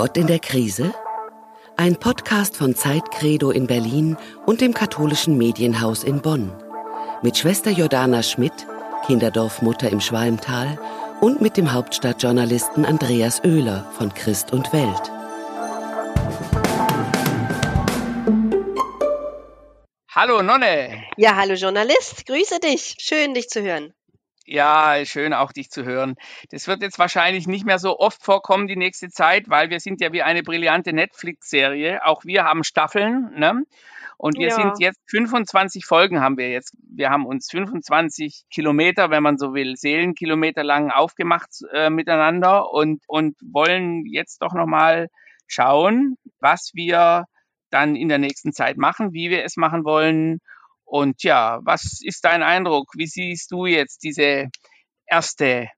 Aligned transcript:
Gott 0.00 0.16
in 0.16 0.28
der 0.28 0.38
Krise? 0.38 0.94
Ein 1.76 1.94
Podcast 1.94 2.56
von 2.56 2.74
Zeitcredo 2.74 3.50
in 3.50 3.66
Berlin 3.66 4.16
und 4.46 4.62
dem 4.62 4.72
katholischen 4.72 5.36
Medienhaus 5.36 6.04
in 6.04 6.22
Bonn. 6.22 6.50
Mit 7.20 7.36
Schwester 7.36 7.70
Jordana 7.70 8.22
Schmidt, 8.22 8.66
Kinderdorfmutter 9.04 9.90
im 9.90 10.00
Schwalmtal 10.00 10.78
und 11.20 11.42
mit 11.42 11.58
dem 11.58 11.74
Hauptstadtjournalisten 11.74 12.86
Andreas 12.86 13.44
Oehler 13.44 13.92
von 13.98 14.14
Christ 14.14 14.54
und 14.54 14.72
Welt. 14.72 15.12
Hallo 20.14 20.40
Nonne. 20.40 21.04
Ja, 21.18 21.36
hallo 21.36 21.52
Journalist, 21.52 22.24
grüße 22.24 22.58
dich. 22.60 22.94
Schön, 22.98 23.34
dich 23.34 23.50
zu 23.50 23.60
hören. 23.60 23.92
Ja, 24.52 25.04
schön 25.04 25.32
auch 25.32 25.52
dich 25.52 25.70
zu 25.70 25.84
hören. 25.84 26.16
Das 26.50 26.66
wird 26.66 26.82
jetzt 26.82 26.98
wahrscheinlich 26.98 27.46
nicht 27.46 27.64
mehr 27.64 27.78
so 27.78 28.00
oft 28.00 28.20
vorkommen 28.20 28.66
die 28.66 28.74
nächste 28.74 29.08
Zeit, 29.08 29.48
weil 29.48 29.70
wir 29.70 29.78
sind 29.78 30.00
ja 30.00 30.12
wie 30.12 30.22
eine 30.22 30.42
brillante 30.42 30.92
Netflix-Serie. 30.92 32.04
Auch 32.04 32.24
wir 32.24 32.42
haben 32.42 32.64
Staffeln, 32.64 33.30
ne? 33.36 33.62
Und 34.16 34.38
wir 34.38 34.48
ja. 34.48 34.54
sind 34.56 34.80
jetzt 34.80 34.98
25 35.08 35.86
Folgen 35.86 36.20
haben 36.20 36.36
wir 36.36 36.50
jetzt. 36.50 36.76
Wir 36.82 37.10
haben 37.10 37.26
uns 37.26 37.48
25 37.48 38.46
Kilometer, 38.50 39.10
wenn 39.10 39.22
man 39.22 39.38
so 39.38 39.54
will, 39.54 39.76
Seelenkilometer 39.76 40.64
lang 40.64 40.90
aufgemacht 40.90 41.50
äh, 41.72 41.88
miteinander 41.88 42.72
und 42.72 43.04
und 43.06 43.36
wollen 43.52 44.04
jetzt 44.04 44.42
doch 44.42 44.52
noch 44.52 44.66
mal 44.66 45.06
schauen, 45.46 46.16
was 46.40 46.72
wir 46.74 47.26
dann 47.70 47.94
in 47.94 48.08
der 48.08 48.18
nächsten 48.18 48.52
Zeit 48.52 48.78
machen, 48.78 49.12
wie 49.12 49.30
wir 49.30 49.44
es 49.44 49.56
machen 49.56 49.84
wollen 49.84 50.40
und 50.90 51.22
ja, 51.22 51.60
was 51.62 52.00
ist 52.02 52.24
dein 52.24 52.42
Eindruck? 52.42 52.88
Wie 52.96 53.06
siehst 53.06 53.52
du 53.52 53.66
jetzt 53.66 54.02
diese 54.02 54.48
erste 55.06 55.68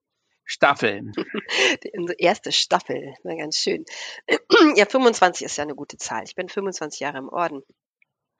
Staffel? 0.44 1.12
Die 1.84 2.14
erste 2.16 2.50
Staffel, 2.50 3.14
na 3.22 3.36
ganz 3.36 3.58
schön. 3.58 3.84
Ja, 4.76 4.86
25 4.86 5.44
ist 5.44 5.58
ja 5.58 5.64
eine 5.64 5.74
gute 5.74 5.98
Zahl. 5.98 6.24
Ich 6.24 6.34
bin 6.34 6.48
25 6.48 7.00
Jahre 7.00 7.18
im 7.18 7.28
Orden. 7.28 7.62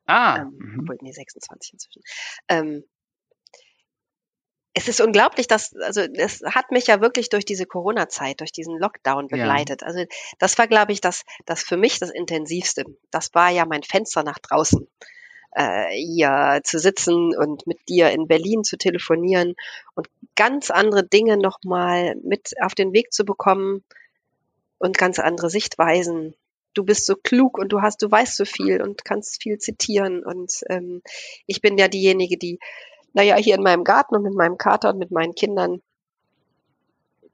Ah. 0.07 0.39
Ähm, 0.39 0.57
mhm. 0.59 0.81
obwohl, 0.81 0.97
nee, 1.03 1.13
26 1.13 1.75
inzwischen. 1.75 2.03
Ähm, 2.49 2.85
es 4.73 4.89
ist 4.89 5.03
unglaublich, 5.03 5.49
dass, 5.49 5.75
also 5.77 6.01
es 6.01 6.41
hat 6.47 6.71
mich 6.71 6.87
ja 6.87 7.03
wirklich 7.03 7.29
durch 7.29 7.45
diese 7.45 7.67
Corona-Zeit, 7.67 8.41
durch 8.41 8.53
diesen 8.53 8.79
Lockdown 8.79 9.29
begleitet. 9.29 9.83
Ja. 9.83 9.89
Also 9.89 10.07
das 10.39 10.57
war, 10.57 10.69
glaube 10.69 10.93
ich, 10.93 11.03
das, 11.03 11.25
das 11.45 11.63
für 11.63 11.77
mich 11.77 11.99
das 11.99 12.09
Intensivste. 12.09 12.85
Das 13.11 13.35
war 13.35 13.51
ja 13.51 13.67
mein 13.67 13.83
Fenster 13.83 14.23
nach 14.23 14.39
draußen 14.39 14.89
äh, 15.55 15.91
hier 15.91 16.61
zu 16.65 16.79
sitzen 16.79 17.37
und 17.37 17.67
mit 17.67 17.89
dir 17.89 18.11
in 18.11 18.27
Berlin 18.27 18.65
zu 18.65 18.77
telefonieren 18.77 19.55
und 19.95 20.09
ganz 20.35 20.71
andere 20.71 21.07
Dinge 21.07 21.37
nochmal 21.37 22.17
mit 22.23 22.55
auf 22.61 22.75
den 22.75 22.93
Weg 22.93 23.13
zu 23.13 23.25
bekommen 23.25 23.85
und 24.79 24.99
ganz 24.99 25.19
andere 25.19 25.51
Sichtweisen. 25.51 26.35
Du 26.75 26.85
bist 26.85 27.05
so 27.05 27.17
klug 27.17 27.59
und 27.59 27.71
du 27.71 27.83
hast, 27.83 28.01
du 28.03 28.11
weißt 28.11 28.37
so 28.37 28.47
viel 28.47 28.81
und 28.81 29.05
kannst 29.05 29.43
viel 29.43 29.59
zitieren 29.59 30.25
und 30.25 30.63
ähm, 30.71 31.03
ich 31.47 31.61
bin 31.61 31.77
ja 31.77 31.89
diejenige, 31.89 32.39
die, 32.39 32.59
naja, 33.13 33.37
hier 33.37 33.55
in 33.55 33.63
meinem 33.63 33.85
Garten 33.85 34.17
und 34.17 34.23
mit 34.23 34.35
meinem 34.35 34.57
Kater 34.57 34.91
und 34.91 34.99
mit 34.99 35.11
meinen 35.11 35.35
Kindern 35.35 35.83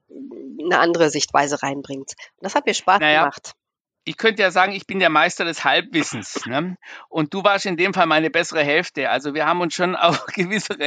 eine 0.09 0.79
andere 0.79 1.09
Sichtweise 1.09 1.63
reinbringt. 1.63 2.15
Und 2.37 2.43
das 2.43 2.55
hat 2.55 2.65
mir 2.65 2.73
Spaß 2.73 2.99
naja, 2.99 3.21
gemacht 3.21 3.55
ich 4.09 4.17
könnte 4.17 4.41
ja 4.41 4.49
sagen, 4.49 4.71
ich 4.71 4.87
bin 4.87 4.97
der 4.97 5.11
Meister 5.11 5.45
des 5.45 5.63
Halbwissens. 5.63 6.43
Ne? 6.47 6.77
Und 7.09 7.31
du 7.31 7.43
warst 7.43 7.67
in 7.67 7.77
dem 7.77 7.93
Fall 7.93 8.07
meine 8.07 8.31
bessere 8.31 8.63
Hälfte. 8.63 9.11
Also 9.11 9.35
wir 9.35 9.45
haben 9.45 9.61
uns 9.61 9.75
schon 9.75 9.95
auf 9.95 10.25
gewisse 10.25 10.79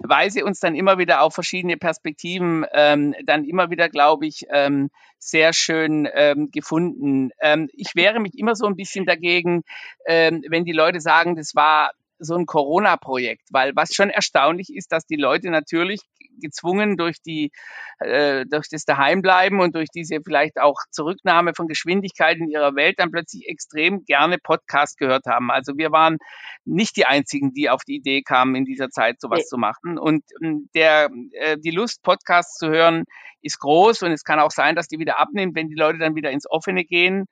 Weise 0.00 0.44
uns 0.44 0.58
dann 0.58 0.74
immer 0.74 0.98
wieder 0.98 1.22
auf 1.22 1.32
verschiedene 1.32 1.76
Perspektiven 1.76 2.66
ähm, 2.72 3.14
dann 3.24 3.44
immer 3.44 3.70
wieder, 3.70 3.88
glaube 3.88 4.26
ich, 4.26 4.46
ähm, 4.50 4.90
sehr 5.20 5.52
schön 5.52 6.08
ähm, 6.12 6.50
gefunden. 6.50 7.30
Ähm, 7.40 7.68
ich 7.72 7.94
wehre 7.94 8.18
mich 8.18 8.36
immer 8.36 8.56
so 8.56 8.66
ein 8.66 8.74
bisschen 8.74 9.06
dagegen, 9.06 9.62
ähm, 10.04 10.42
wenn 10.48 10.64
die 10.64 10.72
Leute 10.72 11.00
sagen, 11.00 11.36
das 11.36 11.54
war 11.54 11.92
so 12.18 12.34
ein 12.34 12.46
Corona-Projekt, 12.46 13.44
weil 13.52 13.76
was 13.76 13.94
schon 13.94 14.10
erstaunlich 14.10 14.74
ist, 14.74 14.90
dass 14.90 15.06
die 15.06 15.16
Leute 15.16 15.50
natürlich 15.50 16.00
gezwungen 16.40 16.96
durch 16.96 17.20
die 17.22 17.50
äh, 17.98 18.44
durch 18.46 18.68
das 18.68 18.84
Daheimbleiben 18.84 19.60
und 19.60 19.74
durch 19.74 19.88
diese 19.94 20.20
vielleicht 20.24 20.58
auch 20.60 20.76
Zurücknahme 20.90 21.52
von 21.54 21.68
Geschwindigkeit 21.68 22.36
in 22.38 22.50
ihrer 22.50 22.74
Welt 22.74 22.98
dann 22.98 23.10
plötzlich 23.10 23.48
extrem 23.48 24.04
gerne 24.04 24.38
Podcast 24.38 24.98
gehört 24.98 25.26
haben. 25.26 25.50
Also 25.50 25.76
wir 25.76 25.92
waren 25.92 26.18
nicht 26.64 26.96
die 26.96 27.06
einzigen, 27.06 27.52
die 27.52 27.70
auf 27.70 27.82
die 27.84 27.96
Idee 27.96 28.22
kamen, 28.22 28.54
in 28.54 28.64
dieser 28.64 28.90
Zeit 28.90 29.20
sowas 29.20 29.40
nee. 29.40 29.46
zu 29.46 29.58
machen. 29.58 29.98
Und 29.98 30.24
ähm, 30.42 30.68
der 30.74 31.10
äh, 31.32 31.56
die 31.58 31.70
Lust 31.70 32.02
Podcasts 32.02 32.58
zu 32.58 32.68
hören 32.68 33.04
ist 33.42 33.58
groß 33.60 34.02
und 34.02 34.12
es 34.12 34.24
kann 34.24 34.40
auch 34.40 34.50
sein, 34.50 34.74
dass 34.74 34.88
die 34.88 34.98
wieder 34.98 35.18
abnimmt, 35.18 35.54
wenn 35.54 35.68
die 35.68 35.74
Leute 35.74 35.98
dann 35.98 36.16
wieder 36.16 36.30
ins 36.30 36.50
Offene 36.50 36.84
gehen 36.84 37.26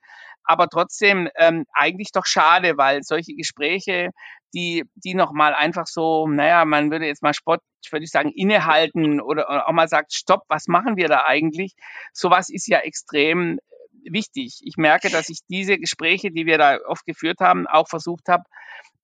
aber 0.45 0.67
trotzdem 0.69 1.29
ähm, 1.37 1.65
eigentlich 1.73 2.11
doch 2.13 2.25
schade, 2.25 2.77
weil 2.77 3.03
solche 3.03 3.35
Gespräche 3.35 4.09
die, 4.55 4.85
die 4.95 5.13
nochmal 5.13 5.53
einfach 5.53 5.85
so, 5.85 6.27
naja, 6.27 6.65
man 6.65 6.89
würde 6.89 7.05
jetzt 7.05 7.21
mal 7.21 7.33
Sport, 7.33 7.61
würde 7.91 8.05
ich 8.05 8.11
sagen, 8.11 8.31
innehalten 8.31 9.21
oder 9.21 9.67
auch 9.67 9.73
mal 9.73 9.87
sagt, 9.87 10.13
stopp, 10.13 10.43
was 10.47 10.67
machen 10.67 10.95
wir 10.95 11.07
da 11.07 11.25
eigentlich? 11.25 11.73
Sowas 12.13 12.49
ist 12.49 12.67
ja 12.67 12.79
extrem 12.79 13.59
wichtig. 14.11 14.61
Ich 14.63 14.77
merke, 14.77 15.09
dass 15.09 15.29
ich 15.29 15.39
diese 15.49 15.77
Gespräche, 15.77 16.31
die 16.31 16.45
wir 16.45 16.57
da 16.57 16.79
oft 16.87 17.05
geführt 17.05 17.39
haben, 17.39 17.67
auch 17.67 17.87
versucht 17.87 18.27
habe, 18.27 18.43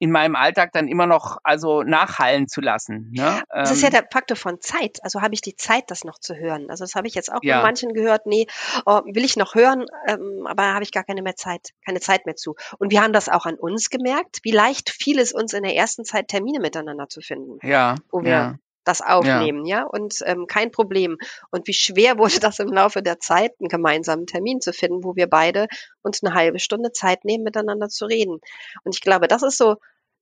in 0.02 0.10
meinem 0.10 0.36
Alltag 0.36 0.72
dann 0.74 0.88
immer 0.88 1.06
noch 1.06 1.38
also 1.44 1.84
nachhallen 1.84 2.48
zu 2.48 2.60
lassen. 2.60 3.12
Ne? 3.12 3.44
Das 3.54 3.70
ist 3.70 3.84
ja 3.84 3.90
ähm. 3.90 3.94
der 3.94 4.08
Faktor 4.12 4.36
von 4.36 4.60
Zeit. 4.60 4.98
Also 5.04 5.22
habe 5.22 5.36
ich 5.36 5.42
die 5.42 5.56
Zeit, 5.56 5.92
das 5.92 6.04
noch 6.04 6.20
zu 6.20 6.36
hören. 6.36 6.72
Also 6.72 6.84
das 6.84 6.96
habe 6.96 7.08
ich 7.08 7.14
jetzt 7.14 7.32
auch 7.32 7.44
ja. 7.44 7.58
bei 7.58 7.64
manchen 7.68 7.94
gehört. 7.94 8.26
Nee, 8.26 8.48
oh, 8.88 9.02
will 9.06 9.24
ich 9.24 9.38
noch 9.38 9.54
hören, 9.54 9.86
ähm, 10.08 10.48
aber 10.48 10.74
habe 10.74 10.84
ich 10.84 10.92
gar 10.92 11.04
keine 11.04 11.22
mehr 11.22 11.36
Zeit, 11.36 11.70
keine 11.86 12.00
Zeit 12.00 12.26
mehr 12.26 12.36
zu. 12.36 12.56
Und 12.80 12.92
wir 12.92 13.04
haben 13.04 13.14
das 13.14 13.30
auch 13.30 13.46
an 13.46 13.56
uns 13.56 13.92
gemerkt, 13.92 14.40
wie 14.42 14.52
leicht 14.52 14.90
fiel 14.90 15.20
es 15.20 15.34
uns 15.34 15.54
in 15.54 15.62
der 15.62 15.76
ersten 15.76 16.04
Zeit 16.04 16.30
Termine 16.30 16.60
miteinander 16.60 17.08
zu 17.08 17.22
finden. 17.22 17.60
Ja. 17.62 17.96
Wo 18.10 18.24
wir 18.24 18.32
ja 18.32 18.56
das 18.84 19.02
aufnehmen, 19.02 19.66
ja, 19.66 19.80
ja? 19.80 19.86
und 19.86 20.16
ähm, 20.26 20.48
kein 20.48 20.72
Problem. 20.72 21.18
Und 21.52 21.68
wie 21.68 21.74
schwer 21.74 22.18
wurde 22.18 22.40
das 22.40 22.60
im 22.60 22.70
Laufe 22.70 23.02
der 23.02 23.20
Zeit, 23.20 23.54
einen 23.60 23.70
gemeinsamen 23.70 24.26
Termin 24.26 24.62
zu 24.62 24.74
finden, 24.74 25.04
wo 25.04 25.16
wir 25.16 25.28
beide 25.28 25.68
uns 26.02 26.24
eine 26.24 26.34
halbe 26.34 26.60
Stunde 26.60 26.92
Zeit 26.92 27.26
nehmen, 27.26 27.44
miteinander 27.44 27.90
zu 27.90 28.06
reden. 28.06 28.40
Und 28.84 28.96
ich 28.96 29.02
glaube, 29.02 29.28
das 29.28 29.44
ist 29.44 29.58
so 29.58 29.76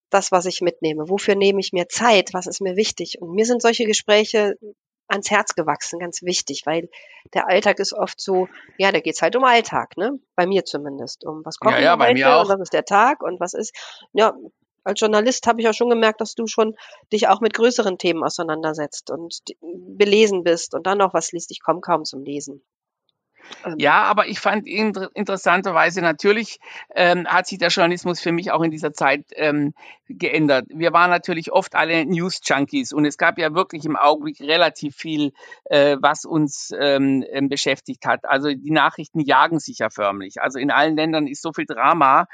das, 0.09 0.31
was 0.31 0.45
ich 0.45 0.61
mitnehme. 0.61 1.09
Wofür 1.09 1.35
nehme 1.35 1.59
ich 1.59 1.71
mir 1.71 1.87
Zeit? 1.87 2.33
Was 2.33 2.47
ist 2.47 2.61
mir 2.61 2.75
wichtig? 2.75 3.21
Und 3.21 3.33
mir 3.33 3.45
sind 3.45 3.61
solche 3.61 3.85
Gespräche 3.85 4.55
ans 5.09 5.31
Herz 5.31 5.55
gewachsen, 5.55 5.99
ganz 5.99 6.21
wichtig, 6.21 6.63
weil 6.65 6.89
der 7.33 7.47
Alltag 7.47 7.79
ist 7.79 7.93
oft 7.93 8.21
so, 8.21 8.47
ja, 8.77 8.91
da 8.91 8.99
geht's 8.99 9.21
halt 9.21 9.35
um 9.35 9.43
Alltag, 9.43 9.97
ne? 9.97 10.19
Bei 10.35 10.45
mir 10.45 10.65
zumindest. 10.65 11.25
Um 11.25 11.41
was 11.43 11.57
kommt 11.57 11.75
ja, 11.75 11.81
ja, 11.81 11.99
heute 11.99 12.41
und 12.41 12.49
was 12.49 12.59
ist 12.61 12.73
der 12.73 12.85
Tag 12.85 13.23
und 13.23 13.39
was 13.39 13.53
ist, 13.53 13.75
ja, 14.13 14.33
als 14.89 14.99
Journalist 14.99 15.47
habe 15.47 15.61
ich 15.61 15.69
auch 15.69 15.73
schon 15.73 15.89
gemerkt, 15.89 16.21
dass 16.21 16.35
du 16.35 16.47
schon 16.47 16.75
dich 17.13 17.27
auch 17.27 17.41
mit 17.41 17.53
größeren 17.53 17.97
Themen 17.97 18.23
auseinandersetzt 18.23 19.11
und 19.11 19.39
belesen 19.61 20.43
bist 20.43 20.73
und 20.73 20.85
dann 20.85 20.97
noch 20.97 21.13
was 21.13 21.31
liest. 21.31 21.51
Ich 21.51 21.61
komme 21.61 21.81
kaum 21.81 22.05
zum 22.05 22.23
Lesen. 22.23 22.61
Ähm. 23.65 23.75
Ja, 23.77 24.03
aber 24.03 24.27
ich 24.27 24.39
fand 24.39 24.67
inter 24.67 25.09
interessanterweise 25.13 26.01
natürlich 26.01 26.59
ähm, 26.95 27.27
hat 27.27 27.47
sich 27.47 27.57
der 27.57 27.69
Journalismus 27.69 28.19
für 28.19 28.31
mich 28.31 28.51
auch 28.51 28.61
in 28.61 28.71
dieser 28.71 28.93
Zeit 28.93 29.25
ähm, 29.35 29.73
geändert. 30.07 30.65
Wir 30.69 30.93
waren 30.93 31.09
natürlich 31.09 31.51
oft 31.51 31.75
alle 31.75 32.05
News-Junkies 32.05 32.93
und 32.93 33.05
es 33.05 33.17
gab 33.17 33.37
ja 33.37 33.53
wirklich 33.53 33.85
im 33.85 33.95
Augenblick 33.95 34.39
relativ 34.41 34.95
viel, 34.95 35.33
äh, 35.65 35.97
was 35.99 36.25
uns 36.25 36.71
ähm, 36.77 37.23
ähm 37.31 37.49
beschäftigt 37.49 38.05
hat. 38.05 38.25
Also 38.25 38.49
die 38.49 38.71
Nachrichten 38.71 39.19
jagen 39.19 39.59
sich 39.59 39.79
ja 39.79 39.89
förmlich. 39.89 40.41
Also 40.41 40.59
in 40.59 40.71
allen 40.71 40.95
Ländern 40.95 41.27
ist 41.27 41.41
so 41.41 41.51
viel 41.53 41.65
Drama, 41.65 42.27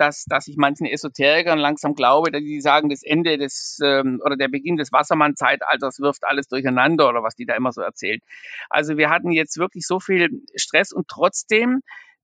dass, 0.00 0.24
dass 0.24 0.48
ich 0.48 0.56
manchen 0.56 0.86
Esoterikern 0.86 1.58
langsam 1.58 1.94
glaube, 1.94 2.30
dass 2.30 2.40
die 2.40 2.60
sagen, 2.62 2.88
das 2.88 3.02
Ende 3.02 3.36
des 3.36 3.78
ähm, 3.84 4.20
oder 4.24 4.36
der 4.36 4.48
Beginn 4.48 4.76
des 4.76 4.92
Wassermann-Zeitalters 4.92 6.00
wirft 6.00 6.24
alles 6.24 6.48
durcheinander 6.48 7.08
oder 7.08 7.22
was 7.22 7.36
die 7.36 7.44
da 7.44 7.54
immer 7.54 7.70
so 7.70 7.82
erzählt. 7.82 8.22
Also 8.70 8.96
wir 8.96 9.10
hatten 9.10 9.30
jetzt 9.30 9.58
wirklich 9.58 9.86
so 9.86 10.00
viel 10.00 10.42
Stress 10.56 10.92
und 10.92 11.08
trotzdem 11.08 11.82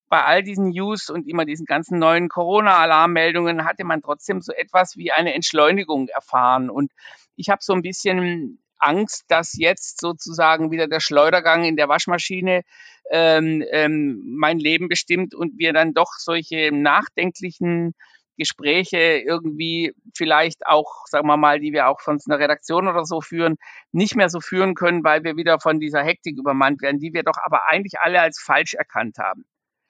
bei 0.09 0.25
all 0.25 0.43
diesen 0.43 0.71
News 0.71 1.11
und 1.11 1.29
immer 1.29 1.45
diesen 1.45 1.67
ganzen 1.67 1.99
neuen 1.99 2.29
Corona-Alarmmeldungen 2.29 3.65
hatte 3.65 3.85
man 3.85 4.00
trotzdem 4.00 4.41
so 4.41 4.53
etwas 4.53 4.97
wie 4.97 5.12
eine 5.12 5.35
Entschleunigung 5.35 6.09
erfahren. 6.09 6.71
Und 6.71 6.93
ich 7.35 7.50
habe 7.50 7.59
so 7.61 7.75
ein 7.75 7.83
bisschen 7.83 8.62
Angst, 8.78 9.25
dass 9.28 9.55
jetzt 9.56 10.00
sozusagen 10.00 10.70
wieder 10.70 10.88
der 10.88 11.00
Schleudergang 11.00 11.64
in 11.64 11.76
der 11.76 11.88
Waschmaschine 11.88 12.62
ähm, 13.11 13.64
ähm, 13.70 14.23
mein 14.38 14.58
Leben 14.58 14.88
bestimmt 14.88 15.34
und 15.34 15.58
wir 15.58 15.73
dann 15.73 15.94
doch 15.94 16.12
solche 16.19 16.70
nachdenklichen 16.73 17.94
Gespräche 18.37 18.99
irgendwie 18.99 19.94
vielleicht 20.14 20.67
auch, 20.67 21.06
sagen 21.06 21.26
wir 21.26 21.37
mal, 21.37 21.61
die 21.61 21.73
wir 21.73 21.88
auch 21.88 22.00
von 22.00 22.19
einer 22.26 22.38
Redaktion 22.38 22.88
oder 22.88 23.05
so 23.05 23.20
führen, 23.20 23.56
nicht 23.93 24.14
mehr 24.14 24.28
so 24.28 24.40
führen 24.40 24.75
können, 24.75 25.05
weil 25.05 25.25
wir 25.25 25.37
wieder 25.37 25.58
von 25.61 25.81
dieser 25.81 26.02
Hektik 26.02 26.37
übermannt 26.38 26.82
werden, 26.82 27.00
die 27.00 27.14
wir 27.14 27.23
doch 27.23 27.38
aber 27.43 27.70
eigentlich 27.70 27.99
alle 28.00 28.20
als 28.20 28.40
falsch 28.40 28.75
erkannt 28.75 29.19
haben. 29.19 29.44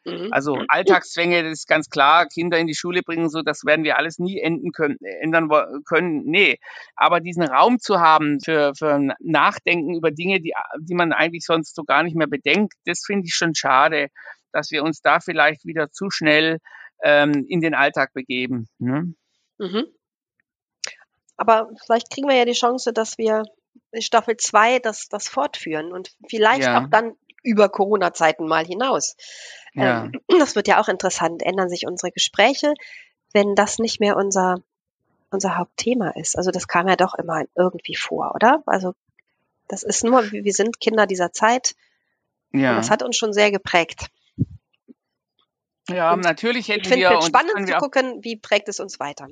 Mhm. 0.06 0.28
Also 0.30 0.58
Alltagszwänge, 0.68 1.42
das 1.42 1.52
ist 1.52 1.68
ganz 1.68 1.90
klar, 1.90 2.26
Kinder 2.26 2.58
in 2.58 2.66
die 2.66 2.74
Schule 2.74 3.02
bringen, 3.02 3.28
so 3.28 3.42
das 3.42 3.64
werden 3.64 3.84
wir 3.84 3.98
alles 3.98 4.18
nie 4.18 4.38
enden 4.38 4.72
können, 4.72 4.96
ändern 5.00 5.50
können. 5.84 6.22
Nee, 6.24 6.58
aber 6.94 7.20
diesen 7.20 7.42
Raum 7.42 7.78
zu 7.78 8.00
haben 8.00 8.38
für, 8.44 8.72
für 8.78 9.14
Nachdenken 9.20 9.94
über 9.94 10.10
Dinge, 10.10 10.40
die, 10.40 10.54
die 10.80 10.94
man 10.94 11.12
eigentlich 11.12 11.44
sonst 11.44 11.74
so 11.74 11.82
gar 11.82 12.02
nicht 12.02 12.16
mehr 12.16 12.28
bedenkt, 12.28 12.74
das 12.84 13.02
finde 13.04 13.26
ich 13.26 13.34
schon 13.34 13.54
schade 13.54 14.08
dass 14.56 14.70
wir 14.70 14.82
uns 14.82 15.02
da 15.02 15.20
vielleicht 15.20 15.66
wieder 15.66 15.90
zu 15.90 16.10
schnell 16.10 16.58
ähm, 17.02 17.44
in 17.46 17.60
den 17.60 17.74
Alltag 17.74 18.12
begeben. 18.14 18.68
Ne? 18.78 19.14
Mhm. 19.58 19.84
Aber 21.36 21.68
vielleicht 21.84 22.10
kriegen 22.10 22.28
wir 22.28 22.36
ja 22.36 22.46
die 22.46 22.52
Chance, 22.52 22.92
dass 22.92 23.18
wir 23.18 23.42
in 23.92 24.00
Staffel 24.00 24.36
2 24.36 24.78
das, 24.78 25.08
das 25.08 25.28
fortführen 25.28 25.92
und 25.92 26.16
vielleicht 26.28 26.62
ja. 26.62 26.80
auch 26.80 26.88
dann 26.90 27.12
über 27.42 27.68
Corona-Zeiten 27.68 28.46
mal 28.48 28.64
hinaus. 28.64 29.14
Ja. 29.76 30.04
Ähm, 30.04 30.12
das 30.40 30.56
wird 30.56 30.68
ja 30.68 30.80
auch 30.80 30.88
interessant. 30.88 31.42
Ändern 31.42 31.68
sich 31.68 31.86
unsere 31.86 32.10
Gespräche, 32.10 32.74
wenn 33.32 33.54
das 33.54 33.78
nicht 33.78 34.00
mehr 34.00 34.16
unser, 34.16 34.56
unser 35.30 35.56
Hauptthema 35.56 36.10
ist? 36.10 36.36
Also 36.36 36.50
das 36.50 36.66
kam 36.66 36.88
ja 36.88 36.96
doch 36.96 37.14
immer 37.14 37.44
irgendwie 37.54 37.94
vor, 37.94 38.32
oder? 38.34 38.62
Also 38.66 38.94
das 39.68 39.82
ist 39.82 40.04
nur, 40.04 40.30
wir 40.32 40.52
sind 40.52 40.80
Kinder 40.80 41.06
dieser 41.06 41.32
Zeit. 41.32 41.74
Ja. 42.52 42.70
Und 42.70 42.76
das 42.76 42.90
hat 42.90 43.02
uns 43.02 43.16
schon 43.16 43.32
sehr 43.32 43.50
geprägt. 43.50 44.06
Ja, 45.88 46.12
und 46.12 46.20
natürlich 46.20 46.68
hätten 46.68 46.80
ich 46.80 46.90
wir. 46.90 46.96
Ich 46.96 47.06
finde 47.06 47.18
es 47.20 47.26
spannend 47.26 47.68
zu 47.68 47.76
gucken, 47.76 48.24
wie 48.24 48.36
prägt 48.36 48.68
es 48.68 48.80
uns 48.80 48.98
weiter. 48.98 49.28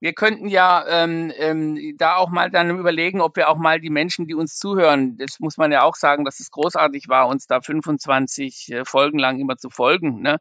Wir 0.00 0.12
könnten 0.12 0.48
ja 0.48 0.84
ähm, 0.88 1.32
ähm, 1.36 1.94
da 1.96 2.16
auch 2.16 2.30
mal 2.30 2.50
dann 2.50 2.78
überlegen, 2.78 3.20
ob 3.20 3.36
wir 3.36 3.48
auch 3.48 3.56
mal 3.56 3.80
die 3.80 3.90
Menschen, 3.90 4.26
die 4.26 4.34
uns 4.34 4.56
zuhören, 4.56 5.16
das 5.18 5.40
muss 5.40 5.56
man 5.56 5.72
ja 5.72 5.82
auch 5.82 5.96
sagen, 5.96 6.24
dass 6.24 6.40
es 6.40 6.50
großartig 6.50 7.08
war, 7.08 7.28
uns 7.28 7.46
da 7.46 7.60
25 7.60 8.72
äh, 8.72 8.84
Folgen 8.84 9.18
lang 9.18 9.38
immer 9.38 9.56
zu 9.56 9.70
folgen, 9.70 10.20
ne? 10.22 10.38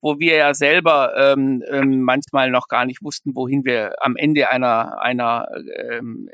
wo 0.00 0.18
wir 0.18 0.36
ja 0.36 0.54
selber 0.54 1.14
ähm, 1.16 1.62
ähm, 1.68 2.02
manchmal 2.02 2.50
noch 2.50 2.68
gar 2.68 2.84
nicht 2.84 3.02
wussten, 3.02 3.34
wohin 3.34 3.64
wir 3.64 3.94
am 4.00 4.16
Ende 4.16 4.48
einer, 4.48 5.00
einer 5.00 5.48
ähm, 5.76 6.28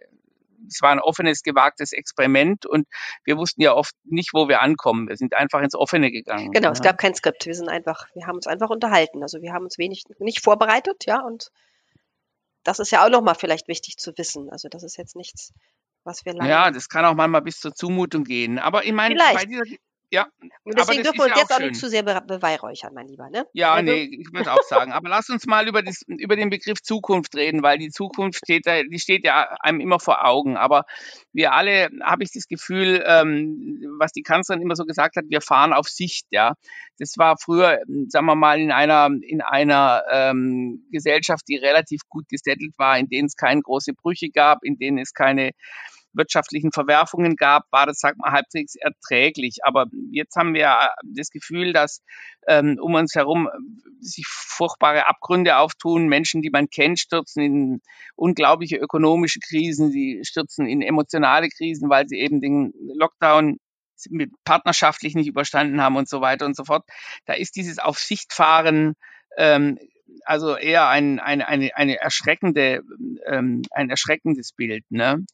es 0.69 0.83
war 0.83 0.91
ein 0.91 1.01
offenes, 1.01 1.43
gewagtes 1.43 1.93
Experiment 1.93 2.67
und 2.67 2.87
wir 3.25 3.37
wussten 3.37 3.63
ja 3.63 3.75
oft 3.75 3.95
nicht, 4.05 4.35
wo 4.35 4.49
wir 4.49 4.61
ankommen. 4.61 5.09
Wir 5.09 5.17
sind 5.17 5.35
einfach 5.35 5.63
ins 5.63 5.75
Offene 5.75 6.11
gegangen. 6.11 6.53
Genau, 6.53 6.71
es 6.71 6.83
gab 6.83 6.99
kein 6.99 7.15
Skript. 7.15 7.47
Wir 7.47 7.55
sind 7.55 7.69
einfach, 7.69 8.07
wir 8.15 8.27
haben 8.27 8.37
uns 8.37 8.47
einfach 8.47 8.71
unterhalten. 8.71 9.23
Also 9.23 9.43
wir 9.43 9.53
haben 9.53 9.65
uns 9.65 9.79
wenig, 9.79 10.05
nicht 10.19 10.43
vorbereitet, 10.43 11.07
ja, 11.07 11.21
und 11.21 11.51
das 12.65 12.79
ist 12.79 12.91
ja 12.91 13.05
auch 13.05 13.11
nochmal 13.11 13.35
vielleicht 13.35 13.69
wichtig 13.69 13.97
zu 13.97 14.13
wissen. 14.17 14.51
Also 14.51 14.69
das 14.69 14.83
ist 14.83 14.97
jetzt 14.97 15.17
nichts, 15.17 15.53
was 16.05 16.25
wir 16.25 16.35
lange. 16.35 16.51
Ja, 16.51 16.71
das 16.71 16.89
kann 16.89 17.05
auch 17.05 17.15
manchmal 17.15 17.43
bis 17.43 17.61
zur 17.61 17.75
Zumutung 17.75 18.25
gehen. 18.25 18.59
Aber 18.59 18.85
ich 18.85 18.93
meine, 18.93 19.15
bei 19.17 19.45
dieser, 19.45 19.65
ja, 20.11 20.27
und 20.65 20.79
deswegen 20.79 21.03
dürfen 21.03 21.19
wir 21.19 21.25
uns 21.25 21.35
ja 21.35 21.41
jetzt 21.41 21.53
auch 21.53 21.59
nicht 21.59 21.77
zu 21.77 21.89
sehr 21.89 22.03
beweihräuchern, 22.03 22.95
mein 22.95 23.09
Lieber, 23.09 23.29
ne? 23.29 23.45
Ja, 23.53 23.75
also, 23.75 23.93
nee, 23.93 24.05
ich 24.05 24.33
würde 24.33 24.53
auch 24.53 24.63
sagen. 24.63 24.93
Aber 24.93 25.09
lass 25.11 25.29
uns 25.29 25.47
mal 25.47 25.69
über, 25.69 25.83
das, 25.83 26.03
über 26.07 26.35
den 26.35 26.49
Begriff 26.49 26.83
Zukunft 26.83 27.35
reden, 27.35 27.63
weil 27.63 27.79
die 27.79 27.91
Zukunft 27.91 28.39
steht 28.45 28.67
da, 28.67 28.83
die 28.83 28.99
steht 28.99 29.25
ja 29.25 29.55
einem 29.61 29.81
immer 29.81 30.01
vor 30.01 30.25
Augen. 30.25 30.57
Aber 30.57 30.85
wir 31.33 31.53
alle, 31.53 31.91
habe 32.03 32.23
ich 32.23 32.31
das 32.33 32.49
Gefühl, 32.49 33.05
ähm, 33.07 33.83
was 33.99 34.13
die 34.13 34.23
Kanzlerin 34.23 34.63
immer 34.63 34.77
so 34.77 34.85
gesagt 34.85 35.17
hat, 35.17 35.25
wir 35.29 35.43
fahren 35.43 35.75
auf 35.75 35.89
Sicht, 35.89 36.27
ja. 36.31 36.55
Das 36.99 37.15
war 37.19 37.37
früher, 37.39 37.79
sagen 38.09 38.27
wir 38.27 38.35
mal, 38.35 38.59
in 38.59 38.73
einer, 38.73 39.11
in 39.23 39.43
einer 39.43 40.05
ähm, 40.11 40.87
Gesellschaft, 40.91 41.43
die 41.49 41.57
relativ 41.57 42.01
gut 42.09 42.29
gesettelt 42.29 42.73
war, 42.79 42.99
in 42.99 43.09
denen 43.09 43.27
es 43.27 43.37
keine 43.37 43.61
große 43.61 43.93
Brüche 43.93 44.31
gab, 44.31 44.65
in 44.65 44.79
denen 44.79 44.99
es 44.99 45.13
keine 45.13 45.51
wirtschaftlichen 46.13 46.73
Verwerfungen 46.73 47.37
gab, 47.37 47.65
war 47.71 47.87
das, 47.87 47.99
sag 48.01 48.17
mal, 48.17 48.33
halbwegs 48.33 48.75
erträglich. 48.77 49.59
Aber 49.63 49.87
jetzt 50.11 50.37
haben 50.37 50.55
wir 50.55 50.91
das 51.05 51.31
Gefühl, 51.31 51.73
dass 51.73 52.03
ähm, 52.47 52.79
um 52.81 52.95
uns 52.95 53.15
herum 53.15 53.49
sich 54.01 54.27
furchtbare 54.27 55.07
Abgründe 55.07 55.57
auftun. 55.57 56.09
Menschen, 56.09 56.43
die 56.43 56.51
man 56.51 56.69
kennt, 56.69 56.99
stürzen 56.99 57.43
in 57.43 57.81
unglaubliche 58.17 58.77
ökonomische 58.77 59.41
Krisen, 59.41 59.91
die 59.91 60.21
stürzen 60.25 60.67
in 60.67 60.83
emotionale 60.83 61.49
Krisen, 61.49 61.91
weil 61.91 62.09
sie 62.09 62.19
eben 62.19 62.41
den 62.41 62.73
Lockdown 62.95 63.59
mit 64.11 64.31
partnerschaftlich 64.45 65.15
nicht 65.15 65.27
überstanden 65.27 65.83
haben 65.83 65.97
und 65.97 66.09
so 66.09 66.21
weiter 66.21 66.47
und 66.47 66.55
so 66.55 66.65
fort. 66.65 66.85
Da 67.27 67.35
ist 67.35 67.57
dieses 67.57 67.79
Auf 67.79 67.99
Sicht 67.99 68.33
fahren 68.33 68.95
ähm, 69.37 69.79
also 70.25 70.57
eher 70.57 70.89
ein, 70.89 71.21
ein, 71.21 71.43
eine, 71.43 71.77
eine 71.77 72.01
erschreckende, 72.01 72.83
ähm, 73.27 73.63
ein 73.71 73.91
erschreckendes 73.91 74.53
Bild. 74.53 74.85
Ne? 74.91 75.25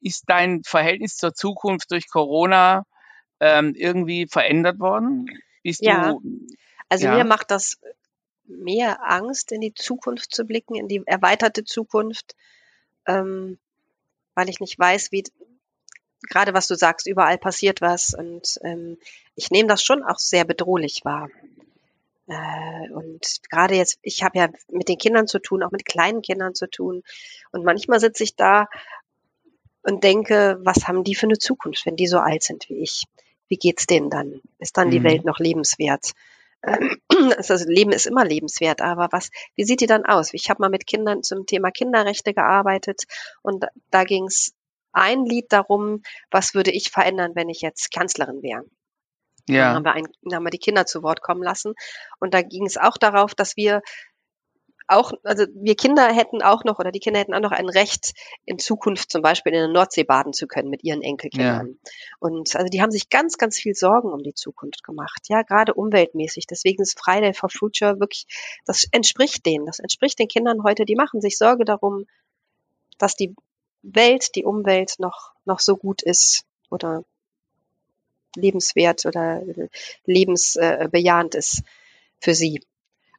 Ist 0.00 0.24
dein 0.26 0.62
Verhältnis 0.64 1.16
zur 1.16 1.34
Zukunft 1.34 1.90
durch 1.90 2.08
Corona 2.08 2.84
ähm, 3.40 3.74
irgendwie 3.74 4.26
verändert 4.26 4.78
worden? 4.78 5.26
Bist 5.62 5.82
ja. 5.82 6.12
Du, 6.12 6.22
also 6.88 7.06
ja. 7.06 7.16
mir 7.16 7.24
macht 7.24 7.50
das 7.50 7.78
mehr 8.44 8.98
Angst, 9.08 9.52
in 9.52 9.60
die 9.60 9.74
Zukunft 9.74 10.34
zu 10.34 10.44
blicken, 10.44 10.74
in 10.74 10.88
die 10.88 11.02
erweiterte 11.06 11.64
Zukunft, 11.64 12.34
ähm, 13.06 13.58
weil 14.34 14.48
ich 14.48 14.60
nicht 14.60 14.78
weiß, 14.78 15.12
wie 15.12 15.24
gerade 16.28 16.52
was 16.52 16.66
du 16.66 16.74
sagst, 16.74 17.06
überall 17.06 17.38
passiert 17.38 17.80
was 17.80 18.14
und 18.14 18.58
ähm, 18.62 18.98
ich 19.36 19.50
nehme 19.50 19.68
das 19.68 19.82
schon 19.82 20.02
auch 20.02 20.18
sehr 20.18 20.44
bedrohlich 20.44 21.00
wahr. 21.04 21.28
Äh, 22.30 22.90
und 22.92 23.40
gerade 23.50 23.74
jetzt, 23.74 23.98
ich 24.02 24.22
habe 24.22 24.38
ja 24.38 24.48
mit 24.70 24.88
den 24.88 24.98
Kindern 24.98 25.26
zu 25.26 25.38
tun, 25.38 25.62
auch 25.62 25.70
mit 25.70 25.84
kleinen 25.84 26.22
Kindern 26.22 26.54
zu 26.54 26.68
tun. 26.68 27.02
Und 27.50 27.64
manchmal 27.64 27.98
sitze 28.00 28.22
ich 28.22 28.36
da 28.36 28.68
und 29.82 30.04
denke, 30.04 30.58
was 30.62 30.86
haben 30.86 31.04
die 31.04 31.14
für 31.14 31.26
eine 31.26 31.38
Zukunft, 31.38 31.86
wenn 31.86 31.96
die 31.96 32.06
so 32.06 32.18
alt 32.18 32.42
sind 32.42 32.68
wie 32.68 32.82
ich? 32.82 33.04
Wie 33.48 33.56
geht's 33.56 33.86
denen 33.86 34.10
dann? 34.10 34.40
Ist 34.58 34.76
dann 34.76 34.90
die 34.90 35.00
mhm. 35.00 35.04
Welt 35.04 35.24
noch 35.24 35.38
lebenswert? 35.38 36.12
Also 37.36 37.54
Leben 37.66 37.92
ist 37.92 38.06
immer 38.06 38.24
lebenswert, 38.24 38.80
aber 38.80 39.08
was, 39.10 39.30
wie 39.54 39.64
sieht 39.64 39.82
die 39.82 39.86
dann 39.86 40.06
aus? 40.06 40.32
Ich 40.32 40.48
habe 40.48 40.62
mal 40.62 40.70
mit 40.70 40.86
Kindern 40.86 41.22
zum 41.22 41.44
Thema 41.44 41.70
Kinderrechte 41.70 42.32
gearbeitet 42.32 43.04
und 43.42 43.66
da 43.90 44.04
ging 44.04 44.24
es 44.24 44.54
ein 44.92 45.24
Lied 45.24 45.52
darum, 45.52 46.02
was 46.30 46.54
würde 46.54 46.70
ich 46.70 46.90
verändern, 46.90 47.32
wenn 47.34 47.48
ich 47.48 47.60
jetzt 47.60 47.92
Kanzlerin 47.92 48.42
wäre. 48.42 48.64
Ja. 49.48 49.66
Dann 49.66 49.76
haben, 49.76 49.84
wir 49.84 49.92
ein, 49.92 50.08
dann 50.22 50.36
haben 50.36 50.44
wir 50.44 50.50
die 50.50 50.58
Kinder 50.58 50.86
zu 50.86 51.02
Wort 51.02 51.22
kommen 51.22 51.42
lassen. 51.42 51.74
Und 52.20 52.34
da 52.34 52.42
ging 52.42 52.66
es 52.66 52.76
auch 52.76 52.96
darauf, 52.96 53.34
dass 53.34 53.56
wir 53.56 53.82
auch, 54.86 55.12
also 55.22 55.46
wir 55.54 55.76
Kinder 55.76 56.12
hätten 56.12 56.42
auch 56.42 56.64
noch, 56.64 56.78
oder 56.78 56.90
die 56.90 57.00
Kinder 57.00 57.20
hätten 57.20 57.34
auch 57.34 57.40
noch 57.40 57.52
ein 57.52 57.68
Recht, 57.68 58.12
in 58.44 58.58
Zukunft 58.58 59.10
zum 59.10 59.22
Beispiel 59.22 59.52
in 59.52 59.58
der 59.60 59.68
Nordsee 59.68 60.04
baden 60.04 60.32
zu 60.32 60.46
können 60.46 60.70
mit 60.70 60.84
ihren 60.84 61.02
Enkelkindern. 61.02 61.68
Ja. 61.68 61.90
Und 62.18 62.56
also 62.56 62.68
die 62.68 62.82
haben 62.82 62.90
sich 62.90 63.08
ganz, 63.08 63.38
ganz 63.38 63.58
viel 63.58 63.74
Sorgen 63.74 64.12
um 64.12 64.22
die 64.22 64.34
Zukunft 64.34 64.82
gemacht, 64.82 65.26
ja, 65.28 65.42
gerade 65.42 65.74
umweltmäßig. 65.74 66.46
Deswegen 66.46 66.82
ist 66.82 66.98
Friday 66.98 67.34
for 67.34 67.48
Future 67.48 68.00
wirklich, 68.00 68.26
das 68.66 68.86
entspricht 68.90 69.46
denen, 69.46 69.66
das 69.66 69.78
entspricht 69.78 70.18
den 70.18 70.28
Kindern 70.28 70.62
heute, 70.64 70.84
die 70.84 70.96
machen 70.96 71.20
sich 71.20 71.38
Sorge 71.38 71.64
darum, 71.64 72.06
dass 72.98 73.16
die 73.16 73.34
Welt, 73.82 74.34
die 74.34 74.44
Umwelt 74.44 74.94
noch, 74.98 75.32
noch 75.44 75.60
so 75.60 75.76
gut 75.76 76.02
ist 76.02 76.44
oder 76.70 77.04
lebenswert 78.36 79.06
oder 79.06 79.42
lebensbejahend 80.04 81.34
ist 81.34 81.62
für 82.20 82.34
sie. 82.34 82.62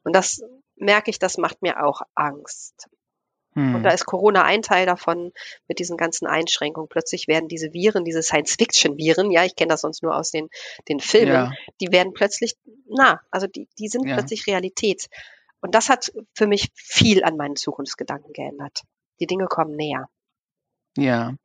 Und 0.04 0.16
das 0.16 0.44
merke 0.82 1.10
ich, 1.10 1.20
das 1.20 1.38
macht 1.38 1.62
mir 1.62 1.84
auch 1.84 2.02
Angst. 2.16 2.90
Hm. 3.54 3.76
Und 3.76 3.84
da 3.84 3.92
ist 3.92 4.06
Corona 4.06 4.44
ein 4.44 4.62
Teil 4.62 4.86
davon 4.86 5.34
mit 5.68 5.80
diesen 5.80 5.98
ganzen 5.98 6.26
Einschränkungen. 6.26 6.88
Plötzlich 6.90 7.28
werden 7.28 7.50
diese 7.50 7.74
Viren, 7.74 8.06
diese 8.06 8.24
Science-Fiction-Viren, 8.24 9.32
ja, 9.32 9.44
ich 9.44 9.56
kenne 9.56 9.70
das 9.70 9.82
sonst 9.82 10.04
nur 10.04 10.16
aus 10.16 10.32
den, 10.32 10.50
den 10.88 11.00
Filmen, 11.00 11.34
ja. 11.34 11.52
die 11.82 11.92
werden 11.92 12.14
plötzlich, 12.14 12.56
na, 12.88 13.22
also 13.30 13.48
die, 13.48 13.68
die 13.78 13.90
sind 13.90 14.08
ja. 14.08 14.16
plötzlich 14.16 14.48
Realität. 14.48 15.08
Und 15.60 15.76
das 15.76 15.90
hat 15.90 16.12
für 16.34 16.48
mich 16.48 16.70
viel 16.74 17.24
an 17.24 17.38
meinen 17.38 17.56
Zukunftsgedanken 17.56 18.34
geändert. 18.34 18.82
Die 19.20 19.28
Dinge 19.28 19.46
kommen 19.46 19.76
näher. 19.76 20.10
Ja, 20.98 21.36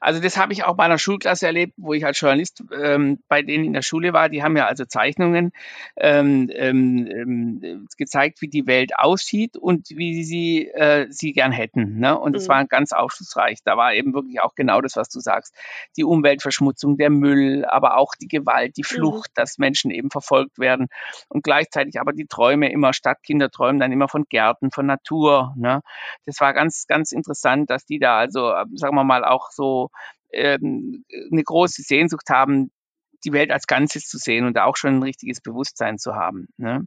also 0.00 0.18
das 0.18 0.38
habe 0.38 0.54
ich 0.54 0.64
auch 0.64 0.76
bei 0.76 0.84
einer 0.84 0.96
Schulklasse 0.96 1.44
erlebt, 1.44 1.74
wo 1.76 1.92
ich 1.92 2.06
als 2.06 2.18
Journalist 2.18 2.64
ähm, 2.74 3.18
bei 3.28 3.42
denen 3.42 3.64
in 3.66 3.74
der 3.74 3.82
Schule 3.82 4.14
war. 4.14 4.30
Die 4.30 4.42
haben 4.42 4.56
ja 4.56 4.64
also 4.66 4.86
Zeichnungen 4.86 5.52
ähm, 5.98 6.50
ähm, 6.54 7.06
ähm 7.12 7.86
gezeigt, 7.98 8.40
wie 8.40 8.48
die 8.48 8.66
Welt 8.66 8.92
aussieht 8.96 9.58
und 9.58 9.90
wie 9.90 10.24
sie 10.24 10.68
äh, 10.68 11.06
sie 11.10 11.32
gern 11.32 11.52
hätten. 11.52 11.98
Ne? 11.98 12.18
Und 12.18 12.34
es 12.34 12.44
mhm. 12.44 12.52
war 12.52 12.64
ganz 12.64 12.92
aufschlussreich. 12.92 13.58
Da 13.62 13.76
war 13.76 13.92
eben 13.92 14.14
wirklich 14.14 14.40
auch 14.40 14.54
genau 14.54 14.80
das, 14.80 14.96
was 14.96 15.10
du 15.10 15.20
sagst: 15.20 15.54
die 15.98 16.04
Umweltverschmutzung, 16.04 16.96
der 16.96 17.10
Müll, 17.10 17.66
aber 17.66 17.98
auch 17.98 18.14
die 18.18 18.28
Gewalt, 18.28 18.78
die 18.78 18.84
mhm. 18.84 18.94
Flucht, 18.94 19.30
mhm. 19.32 19.34
dass 19.34 19.58
Menschen 19.58 19.90
eben 19.90 20.10
verfolgt 20.10 20.58
werden 20.58 20.86
und 21.28 21.44
gleichzeitig 21.44 22.00
aber 22.00 22.14
die 22.14 22.26
Träume 22.26 22.72
immer 22.72 22.94
Stadtkinder 22.94 23.50
träumen 23.50 23.80
dann 23.80 23.92
immer 23.92 24.08
von 24.08 24.24
Gärten, 24.30 24.70
von 24.70 24.86
Natur. 24.86 25.52
Ne? 25.58 25.82
Das 26.24 26.40
war 26.40 26.54
ganz 26.54 26.86
ganz 26.86 27.12
interessant, 27.12 27.68
dass 27.68 27.84
die 27.84 27.98
da 27.98 28.16
also 28.16 28.54
sagen 28.72 28.93
sagen 28.94 28.96
wir 28.96 29.04
mal, 29.04 29.24
auch 29.24 29.50
so 29.50 29.90
ähm, 30.32 31.04
eine 31.32 31.42
große 31.42 31.82
Sehnsucht 31.82 32.28
haben, 32.30 32.70
die 33.24 33.32
Welt 33.32 33.50
als 33.50 33.66
Ganzes 33.66 34.06
zu 34.06 34.18
sehen 34.18 34.46
und 34.46 34.58
auch 34.58 34.76
schon 34.76 34.96
ein 34.96 35.02
richtiges 35.02 35.40
Bewusstsein 35.40 35.98
zu 35.98 36.14
haben. 36.14 36.48
Ne? 36.56 36.86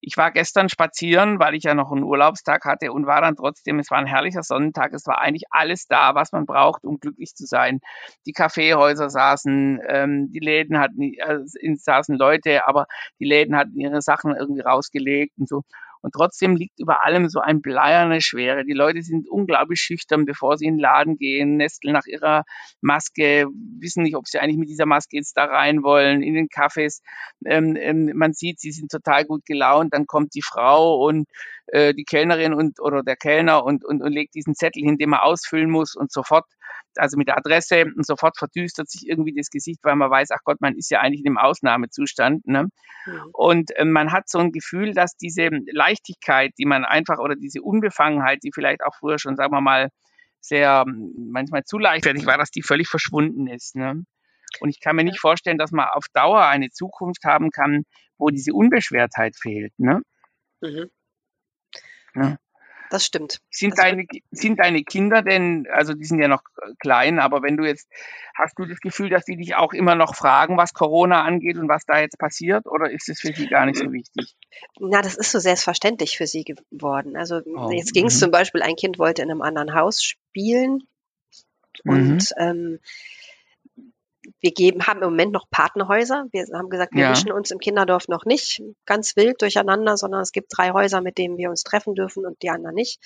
Ich 0.00 0.16
war 0.16 0.30
gestern 0.30 0.68
spazieren, 0.68 1.40
weil 1.40 1.54
ich 1.54 1.64
ja 1.64 1.74
noch 1.74 1.90
einen 1.90 2.04
Urlaubstag 2.04 2.64
hatte 2.64 2.92
und 2.92 3.06
war 3.06 3.22
dann 3.22 3.34
trotzdem, 3.34 3.78
es 3.78 3.90
war 3.90 3.98
ein 3.98 4.06
herrlicher 4.06 4.42
Sonnentag, 4.42 4.92
es 4.92 5.06
war 5.06 5.18
eigentlich 5.18 5.44
alles 5.50 5.86
da, 5.88 6.14
was 6.14 6.32
man 6.32 6.46
braucht, 6.46 6.84
um 6.84 6.98
glücklich 6.98 7.34
zu 7.34 7.46
sein. 7.46 7.80
Die 8.26 8.32
Kaffeehäuser 8.32 9.10
saßen, 9.10 9.80
ähm, 9.88 10.30
die 10.30 10.38
Läden 10.38 10.78
hatten, 10.78 11.14
äh, 11.14 11.38
saßen 11.76 12.16
Leute, 12.16 12.68
aber 12.68 12.86
die 13.18 13.24
Läden 13.24 13.56
hatten 13.56 13.76
ihre 13.80 14.02
Sachen 14.02 14.36
irgendwie 14.36 14.60
rausgelegt 14.60 15.32
und 15.38 15.48
so. 15.48 15.62
Und 16.06 16.12
trotzdem 16.12 16.54
liegt 16.54 16.78
über 16.78 17.04
allem 17.04 17.28
so 17.28 17.40
ein 17.40 17.60
bleierne 17.60 18.20
Schwere. 18.20 18.64
Die 18.64 18.74
Leute 18.74 19.02
sind 19.02 19.28
unglaublich 19.28 19.80
schüchtern, 19.80 20.24
bevor 20.24 20.56
sie 20.56 20.66
in 20.66 20.74
den 20.74 20.80
Laden 20.80 21.16
gehen, 21.16 21.56
nesteln 21.56 21.94
nach 21.94 22.06
ihrer 22.06 22.44
Maske, 22.80 23.48
wissen 23.80 24.04
nicht, 24.04 24.14
ob 24.14 24.28
sie 24.28 24.38
eigentlich 24.38 24.56
mit 24.56 24.68
dieser 24.68 24.86
Maske 24.86 25.16
jetzt 25.16 25.36
da 25.36 25.46
rein 25.46 25.82
wollen, 25.82 26.22
in 26.22 26.34
den 26.34 26.46
Cafés. 26.46 27.00
Ähm, 27.44 27.74
ähm, 27.74 28.12
man 28.14 28.34
sieht, 28.34 28.60
sie 28.60 28.70
sind 28.70 28.88
total 28.88 29.24
gut 29.24 29.44
gelaunt, 29.46 29.94
dann 29.94 30.06
kommt 30.06 30.36
die 30.36 30.42
Frau 30.42 31.04
und 31.04 31.28
äh, 31.68 31.94
die 31.94 32.04
Kellnerin 32.04 32.54
und 32.54 32.80
oder 32.80 33.02
der 33.02 33.16
Kellner 33.16 33.64
und, 33.64 33.84
und, 33.84 34.02
und 34.02 34.12
legt 34.12 34.34
diesen 34.34 34.54
Zettel 34.54 34.82
hin, 34.82 34.98
den 34.98 35.10
man 35.10 35.20
ausfüllen 35.20 35.70
muss 35.70 35.94
und 35.94 36.12
sofort 36.12 36.44
also 36.98 37.16
mit 37.16 37.28
der 37.28 37.36
Adresse 37.36 37.84
und 37.84 38.06
sofort 38.06 38.38
verdüstert 38.38 38.90
sich 38.90 39.08
irgendwie 39.08 39.34
das 39.34 39.50
Gesicht, 39.50 39.80
weil 39.82 39.96
man 39.96 40.10
weiß, 40.10 40.30
ach 40.30 40.40
Gott, 40.44 40.60
man 40.60 40.76
ist 40.76 40.90
ja 40.90 41.00
eigentlich 41.00 41.20
in 41.20 41.28
einem 41.28 41.38
Ausnahmezustand. 41.38 42.46
Ne? 42.46 42.68
Mhm. 43.06 43.20
Und 43.32 43.76
äh, 43.76 43.84
man 43.84 44.12
hat 44.12 44.28
so 44.28 44.38
ein 44.38 44.52
Gefühl, 44.52 44.94
dass 44.94 45.16
diese 45.16 45.48
Leichtigkeit, 45.70 46.52
die 46.58 46.64
man 46.64 46.84
einfach 46.84 47.18
oder 47.18 47.36
diese 47.36 47.62
Unbefangenheit, 47.62 48.40
die 48.42 48.50
vielleicht 48.52 48.82
auch 48.82 48.94
früher 48.98 49.18
schon, 49.18 49.36
sagen 49.36 49.52
wir 49.52 49.60
mal, 49.60 49.88
sehr 50.40 50.84
manchmal 50.86 51.64
zu 51.64 51.78
leichtfertig 51.78 52.26
war, 52.26 52.38
dass 52.38 52.50
die 52.50 52.62
völlig 52.62 52.88
verschwunden 52.88 53.46
ist. 53.46 53.74
Ne? 53.74 54.04
Und 54.60 54.68
ich 54.68 54.80
kann 54.80 54.96
mir 54.96 55.04
nicht 55.04 55.20
vorstellen, 55.20 55.58
dass 55.58 55.72
man 55.72 55.88
auf 55.88 56.06
Dauer 56.12 56.46
eine 56.46 56.70
Zukunft 56.70 57.24
haben 57.24 57.50
kann, 57.50 57.82
wo 58.16 58.28
diese 58.30 58.52
Unbeschwertheit 58.52 59.36
fehlt. 59.36 59.72
Ne? 59.78 60.00
Mhm. 60.60 60.90
Ja. 62.16 62.36
Das 62.90 63.04
stimmt. 63.04 63.40
Sind 63.50 63.72
das 63.72 63.80
deine, 63.84 64.06
sind 64.30 64.58
deine 64.60 64.84
Kinder 64.84 65.22
denn, 65.22 65.66
also 65.72 65.92
die 65.92 66.04
sind 66.04 66.20
ja 66.20 66.28
noch 66.28 66.42
klein, 66.78 67.18
aber 67.18 67.42
wenn 67.42 67.56
du 67.56 67.64
jetzt, 67.64 67.88
hast 68.34 68.58
du 68.58 68.64
das 68.64 68.78
Gefühl, 68.80 69.10
dass 69.10 69.24
die 69.24 69.36
dich 69.36 69.56
auch 69.56 69.72
immer 69.72 69.94
noch 69.94 70.14
fragen, 70.14 70.56
was 70.56 70.72
Corona 70.72 71.24
angeht 71.24 71.56
und 71.56 71.68
was 71.68 71.84
da 71.84 72.00
jetzt 72.00 72.18
passiert, 72.18 72.66
oder 72.66 72.90
ist 72.90 73.08
das 73.08 73.20
für 73.20 73.32
sie 73.32 73.48
gar 73.48 73.66
nicht 73.66 73.78
so 73.78 73.92
wichtig? 73.92 74.36
Na, 74.78 75.02
das 75.02 75.16
ist 75.16 75.32
so 75.32 75.38
selbstverständlich 75.38 76.16
für 76.16 76.26
sie 76.26 76.44
geworden. 76.44 77.16
Also 77.16 77.40
oh, 77.44 77.70
jetzt 77.70 77.92
ging 77.92 78.06
es 78.06 78.16
mhm. 78.16 78.20
zum 78.20 78.30
Beispiel, 78.30 78.62
ein 78.62 78.76
Kind 78.76 78.98
wollte 78.98 79.22
in 79.22 79.30
einem 79.30 79.42
anderen 79.42 79.74
Haus 79.74 80.02
spielen 80.02 80.86
und 81.84 82.30
mhm. 82.36 82.38
ähm, 82.38 82.78
wir 84.40 84.52
geben, 84.52 84.86
haben 84.86 85.02
im 85.02 85.10
Moment 85.10 85.32
noch 85.32 85.48
Partnerhäuser. 85.50 86.26
Wir 86.32 86.46
haben 86.52 86.70
gesagt, 86.70 86.94
wir 86.94 87.02
ja. 87.02 87.10
mischen 87.10 87.32
uns 87.32 87.50
im 87.50 87.58
Kinderdorf 87.58 88.08
noch 88.08 88.24
nicht 88.24 88.62
ganz 88.84 89.16
wild 89.16 89.40
durcheinander, 89.42 89.96
sondern 89.96 90.20
es 90.20 90.32
gibt 90.32 90.48
drei 90.56 90.72
Häuser, 90.72 91.00
mit 91.00 91.18
denen 91.18 91.36
wir 91.36 91.50
uns 91.50 91.62
treffen 91.62 91.94
dürfen 91.94 92.26
und 92.26 92.42
die 92.42 92.50
anderen 92.50 92.74
nicht. 92.74 93.00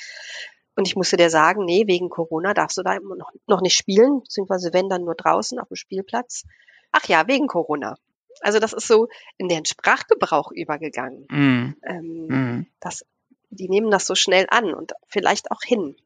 Und 0.77 0.87
ich 0.87 0.97
musste 0.97 1.17
dir 1.17 1.31
sagen, 1.31 1.65
nee, 1.65 1.87
wegen 1.87 2.09
Corona 2.09 2.55
darfst 2.55 2.79
du 2.79 2.83
da 2.83 2.99
noch, 3.01 3.31
noch 3.47 3.61
nicht 3.61 3.77
spielen, 3.77 4.21
beziehungsweise 4.21 4.73
wenn 4.73 4.89
dann 4.89 5.05
nur 5.05 5.15
draußen 5.15 5.59
auf 5.59 5.69
dem 5.69 5.77
Spielplatz. 5.77 6.45
Ach 6.93 7.07
ja, 7.07 7.27
wegen 7.29 7.47
Corona. 7.47 7.97
Also 8.41 8.59
das 8.59 8.73
ist 8.73 8.87
so 8.87 9.09
in 9.37 9.49
den 9.49 9.65
Sprachgebrauch 9.65 10.51
übergegangen. 10.53 11.27
Mm. 11.29 11.77
Ähm, 11.87 12.27
mm. 12.29 12.67
Das, 12.81 13.05
die 13.51 13.69
nehmen 13.69 13.91
das 13.91 14.07
so 14.07 14.15
schnell 14.15 14.47
an 14.49 14.73
und 14.73 14.93
vielleicht 15.07 15.51
auch 15.51 15.61
hin. 15.63 15.97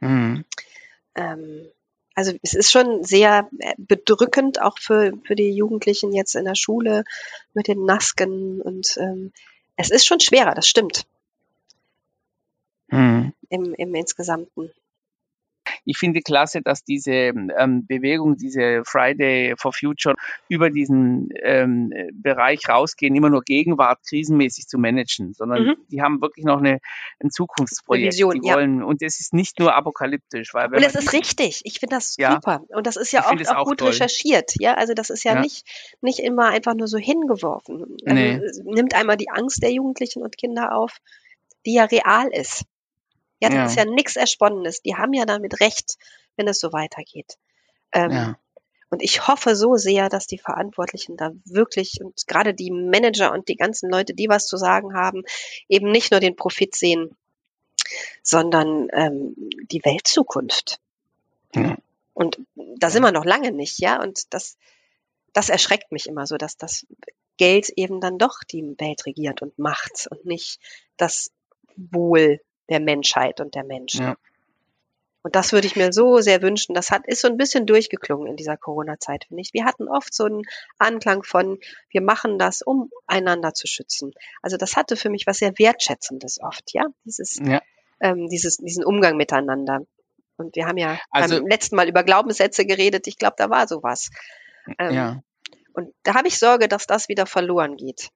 Mm. 0.00 0.40
Ähm, 1.14 1.68
also 2.14 2.32
es 2.42 2.54
ist 2.54 2.70
schon 2.70 3.04
sehr 3.04 3.48
äh, 3.58 3.74
bedrückend, 3.78 4.60
auch 4.60 4.78
für, 4.78 5.12
für 5.24 5.34
die 5.34 5.50
Jugendlichen 5.50 6.12
jetzt 6.12 6.34
in 6.34 6.44
der 6.44 6.54
Schule 6.54 7.04
mit 7.54 7.68
den 7.68 7.78
Masken 7.80 8.60
und 8.60 8.96
ähm, 8.98 9.32
es 9.76 9.90
ist 9.90 10.06
schon 10.06 10.20
schwerer, 10.20 10.54
das 10.54 10.66
stimmt. 10.66 11.06
Mhm. 12.88 13.32
Im, 13.48 13.74
Im 13.74 13.94
Insgesamten 13.94 14.70
ich 15.84 15.98
finde 15.98 16.20
klasse, 16.20 16.62
dass 16.62 16.84
diese 16.84 17.12
ähm, 17.12 17.86
Bewegung, 17.86 18.36
diese 18.36 18.82
Friday 18.84 19.54
for 19.56 19.72
Future 19.72 20.14
über 20.48 20.70
diesen 20.70 21.28
ähm, 21.42 21.92
Bereich 22.12 22.68
rausgehen, 22.68 23.14
immer 23.14 23.30
nur 23.30 23.42
Gegenwart 23.42 24.00
krisenmäßig 24.08 24.66
zu 24.66 24.78
managen, 24.78 25.32
sondern 25.34 25.64
mhm. 25.64 25.76
die 25.88 26.02
haben 26.02 26.20
wirklich 26.20 26.44
noch 26.44 26.58
eine, 26.58 26.78
ein 27.22 27.30
Zukunftsprojekt. 27.30 28.14
Vision, 28.14 28.40
die 28.40 28.48
wollen, 28.48 28.78
ja. 28.80 28.84
Und 28.84 29.02
es 29.02 29.20
ist 29.20 29.32
nicht 29.34 29.58
nur 29.58 29.74
apokalyptisch. 29.74 30.54
Weil 30.54 30.72
und 30.74 30.82
es 30.82 30.94
ist 30.94 31.12
richtig. 31.12 31.62
Ich 31.64 31.80
finde 31.80 31.96
das 31.96 32.16
ja, 32.16 32.32
super. 32.32 32.62
Und 32.68 32.86
das 32.86 32.96
ist 32.96 33.12
ja 33.12 33.28
oft 33.30 33.48
auch, 33.48 33.56
auch 33.56 33.64
gut 33.64 33.78
toll. 33.78 33.88
recherchiert. 33.88 34.52
Ja, 34.58 34.74
also 34.74 34.94
das 34.94 35.10
ist 35.10 35.24
ja, 35.24 35.34
ja, 35.34 35.40
Nicht, 35.40 35.66
nicht 36.00 36.20
immer 36.20 36.48
einfach 36.48 36.74
nur 36.74 36.88
so 36.88 36.98
hingeworfen. 36.98 37.96
Also 38.06 38.14
nee. 38.14 38.40
Nimmt 38.64 38.94
einmal 38.94 39.16
die 39.16 39.30
Angst 39.30 39.62
der 39.62 39.72
Jugendlichen 39.72 40.22
und 40.22 40.36
Kinder 40.36 40.76
auf, 40.76 40.98
die 41.66 41.74
ja 41.74 41.84
real 41.84 42.28
ist. 42.32 42.64
Ja, 43.42 43.48
das 43.48 43.56
ja. 43.56 43.64
ist 43.64 43.76
ja 43.76 43.84
nichts 43.84 44.14
Ersponnenes. 44.14 44.82
Die 44.82 44.94
haben 44.94 45.12
ja 45.12 45.24
damit 45.24 45.58
recht, 45.60 45.98
wenn 46.36 46.46
es 46.46 46.60
so 46.60 46.72
weitergeht. 46.72 47.38
Ähm, 47.92 48.10
ja. 48.12 48.38
Und 48.88 49.02
ich 49.02 49.26
hoffe 49.26 49.56
so 49.56 49.74
sehr, 49.74 50.08
dass 50.08 50.28
die 50.28 50.38
Verantwortlichen 50.38 51.16
da 51.16 51.32
wirklich 51.44 52.00
und 52.00 52.28
gerade 52.28 52.54
die 52.54 52.70
Manager 52.70 53.32
und 53.32 53.48
die 53.48 53.56
ganzen 53.56 53.90
Leute, 53.90 54.14
die 54.14 54.28
was 54.28 54.46
zu 54.46 54.56
sagen 54.56 54.94
haben, 54.94 55.24
eben 55.68 55.90
nicht 55.90 56.12
nur 56.12 56.20
den 56.20 56.36
Profit 56.36 56.76
sehen, 56.76 57.16
sondern 58.22 58.86
ähm, 58.92 59.34
die 59.72 59.84
Weltzukunft. 59.84 60.78
Ja. 61.52 61.76
Und 62.14 62.38
da 62.54 62.90
sind 62.90 63.02
wir 63.02 63.10
noch 63.10 63.24
lange 63.24 63.50
nicht, 63.50 63.80
ja. 63.80 64.00
Und 64.00 64.32
das, 64.32 64.56
das 65.32 65.48
erschreckt 65.48 65.90
mich 65.90 66.06
immer 66.06 66.28
so, 66.28 66.36
dass 66.36 66.56
das 66.56 66.86
Geld 67.38 67.70
eben 67.70 68.00
dann 68.00 68.18
doch 68.18 68.44
die 68.48 68.62
Welt 68.78 69.04
regiert 69.04 69.42
und 69.42 69.58
macht 69.58 70.06
und 70.12 70.26
nicht 70.26 70.60
das 70.96 71.32
Wohl 71.74 72.40
der 72.72 72.80
Menschheit 72.80 73.40
und 73.40 73.54
der 73.54 73.64
Menschen. 73.64 74.06
Ja. 74.06 74.16
Und 75.22 75.36
das 75.36 75.52
würde 75.52 75.68
ich 75.68 75.76
mir 75.76 75.92
so 75.92 76.18
sehr 76.18 76.42
wünschen. 76.42 76.74
Das 76.74 76.90
hat, 76.90 77.06
ist 77.06 77.20
so 77.20 77.28
ein 77.28 77.36
bisschen 77.36 77.64
durchgeklungen 77.64 78.26
in 78.26 78.36
dieser 78.36 78.56
Corona-Zeit, 78.56 79.26
finde 79.28 79.40
ich. 79.40 79.54
Wir 79.54 79.64
hatten 79.64 79.88
oft 79.88 80.12
so 80.12 80.24
einen 80.24 80.42
Anklang 80.78 81.22
von, 81.22 81.58
wir 81.90 82.02
machen 82.02 82.38
das, 82.38 82.60
um 82.60 82.90
einander 83.06 83.54
zu 83.54 83.68
schützen. 83.68 84.12
Also 84.42 84.56
das 84.56 84.76
hatte 84.76 84.96
für 84.96 85.10
mich 85.10 85.26
was 85.26 85.38
sehr 85.38 85.56
Wertschätzendes 85.58 86.40
oft, 86.42 86.72
ja. 86.72 86.86
Dieses, 87.04 87.38
ja. 87.40 87.62
Ähm, 88.00 88.28
dieses, 88.28 88.56
diesen 88.56 88.84
Umgang 88.84 89.16
miteinander. 89.16 89.82
Und 90.36 90.56
wir 90.56 90.66
haben 90.66 90.78
ja 90.78 90.98
also, 91.10 91.36
beim 91.36 91.46
letzten 91.46 91.76
Mal 91.76 91.88
über 91.88 92.02
Glaubenssätze 92.02 92.66
geredet. 92.66 93.06
Ich 93.06 93.16
glaube, 93.16 93.36
da 93.38 93.48
war 93.48 93.68
sowas. 93.68 94.10
Ähm, 94.78 94.94
ja. 94.94 95.22
Und 95.72 95.94
da 96.02 96.14
habe 96.14 96.26
ich 96.26 96.38
Sorge, 96.38 96.66
dass 96.66 96.88
das 96.88 97.08
wieder 97.08 97.26
verloren 97.26 97.76
geht. 97.76 98.10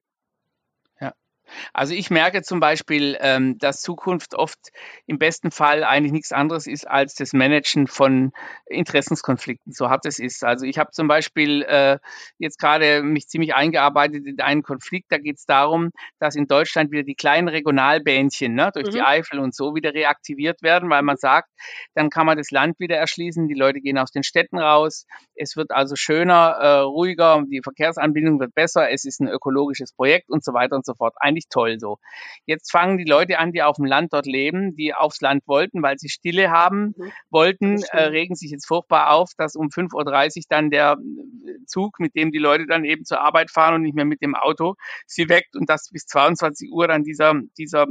Also 1.73 1.93
ich 1.93 2.09
merke 2.09 2.41
zum 2.41 2.59
Beispiel, 2.59 3.17
ähm, 3.19 3.57
dass 3.57 3.81
Zukunft 3.81 4.35
oft 4.35 4.59
im 5.05 5.17
besten 5.17 5.51
Fall 5.51 5.83
eigentlich 5.83 6.11
nichts 6.11 6.31
anderes 6.31 6.67
ist 6.67 6.87
als 6.87 7.15
das 7.15 7.33
Managen 7.33 7.87
von 7.87 8.31
Interessenskonflikten, 8.67 9.73
so 9.73 9.89
hart 9.89 10.05
es 10.05 10.19
ist. 10.19 10.43
Also 10.43 10.65
ich 10.65 10.77
habe 10.77 10.91
zum 10.91 11.07
Beispiel 11.07 11.63
äh, 11.63 11.99
jetzt 12.37 12.59
gerade 12.59 13.01
mich 13.03 13.27
ziemlich 13.27 13.55
eingearbeitet 13.55 14.25
in 14.25 14.39
einen 14.41 14.63
Konflikt. 14.63 15.11
Da 15.11 15.17
geht 15.17 15.37
es 15.37 15.45
darum, 15.45 15.91
dass 16.19 16.35
in 16.35 16.47
Deutschland 16.47 16.91
wieder 16.91 17.03
die 17.03 17.15
kleinen 17.15 17.47
Regionalbähnchen 17.47 18.53
ne, 18.53 18.71
durch 18.73 18.87
mhm. 18.87 18.91
die 18.91 19.01
Eifel 19.01 19.39
und 19.39 19.55
so 19.55 19.75
wieder 19.75 19.93
reaktiviert 19.93 20.61
werden, 20.61 20.89
weil 20.89 21.03
man 21.03 21.17
sagt, 21.17 21.49
dann 21.93 22.09
kann 22.09 22.25
man 22.25 22.37
das 22.37 22.51
Land 22.51 22.79
wieder 22.79 22.97
erschließen. 22.97 23.47
Die 23.47 23.53
Leute 23.53 23.79
gehen 23.79 23.97
aus 23.97 24.11
den 24.11 24.23
Städten 24.23 24.57
raus. 24.57 25.05
Es 25.35 25.55
wird 25.55 25.71
also 25.71 25.95
schöner, 25.95 26.57
äh, 26.59 26.79
ruhiger, 26.79 27.43
die 27.49 27.61
Verkehrsanbindung 27.63 28.39
wird 28.39 28.53
besser. 28.53 28.89
Es 28.89 29.05
ist 29.05 29.21
ein 29.21 29.27
ökologisches 29.27 29.93
Projekt 29.93 30.29
und 30.29 30.43
so 30.43 30.53
weiter 30.53 30.75
und 30.75 30.85
so 30.85 30.93
fort. 30.93 31.13
Ein 31.19 31.36
eigentlich 31.37 31.49
toll 31.49 31.79
so. 31.79 31.99
Jetzt 32.45 32.71
fangen 32.71 32.97
die 32.97 33.05
Leute 33.05 33.39
an, 33.39 33.51
die 33.51 33.61
auf 33.61 33.77
dem 33.77 33.85
Land 33.85 34.13
dort 34.13 34.25
leben, 34.25 34.75
die 34.75 34.93
aufs 34.93 35.21
Land 35.21 35.43
wollten, 35.47 35.81
weil 35.81 35.97
sie 35.97 36.09
Stille 36.09 36.49
haben 36.49 36.95
mhm. 36.97 37.11
wollten, 37.29 37.83
äh, 37.91 38.03
regen 38.03 38.35
sich 38.35 38.51
jetzt 38.51 38.67
furchtbar 38.67 39.11
auf, 39.11 39.31
dass 39.37 39.55
um 39.55 39.67
5.30 39.67 40.37
Uhr 40.37 40.43
dann 40.49 40.69
der 40.69 40.97
äh, 40.97 41.65
Zug, 41.65 41.99
mit 41.99 42.15
dem 42.15 42.31
die 42.31 42.39
Leute 42.39 42.65
dann 42.67 42.85
eben 42.85 43.05
zur 43.05 43.21
Arbeit 43.21 43.51
fahren 43.51 43.75
und 43.75 43.81
nicht 43.83 43.95
mehr 43.95 44.05
mit 44.05 44.21
dem 44.21 44.35
Auto, 44.35 44.75
sie 45.05 45.29
weckt 45.29 45.55
und 45.55 45.69
dass 45.69 45.89
bis 45.91 46.05
22 46.05 46.71
Uhr 46.71 46.87
dann 46.87 47.03
dieser, 47.03 47.33
dieser 47.57 47.83
äh, 47.83 47.87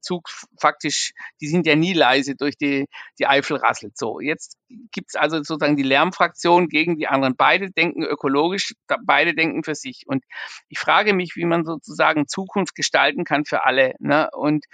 Zug 0.00 0.28
faktisch, 0.60 1.12
die 1.40 1.48
sind 1.48 1.66
ja 1.66 1.76
nie 1.76 1.94
leise 1.94 2.34
durch 2.34 2.56
die, 2.56 2.86
die 3.18 3.26
Eifel 3.26 3.56
rasselt. 3.56 3.96
So, 3.96 4.20
jetzt 4.20 4.58
gibt's 4.92 5.14
also 5.14 5.38
sozusagen 5.38 5.76
die 5.76 5.82
Lärmfraktion 5.82 6.68
gegen 6.68 6.96
die 6.96 7.06
anderen. 7.06 7.36
Beide 7.36 7.70
denken 7.70 8.02
ökologisch, 8.02 8.74
beide 9.04 9.34
denken 9.34 9.64
für 9.64 9.74
sich. 9.74 10.04
Und 10.06 10.24
ich 10.68 10.78
frage 10.78 11.14
mich, 11.14 11.36
wie 11.36 11.44
man 11.44 11.64
sozusagen 11.64 12.26
Zukunft 12.28 12.73
gestalten 12.74 13.24
kann 13.24 13.44
für 13.44 13.64
alle. 13.64 13.94
Ne? 13.98 14.28
Und 14.32 14.64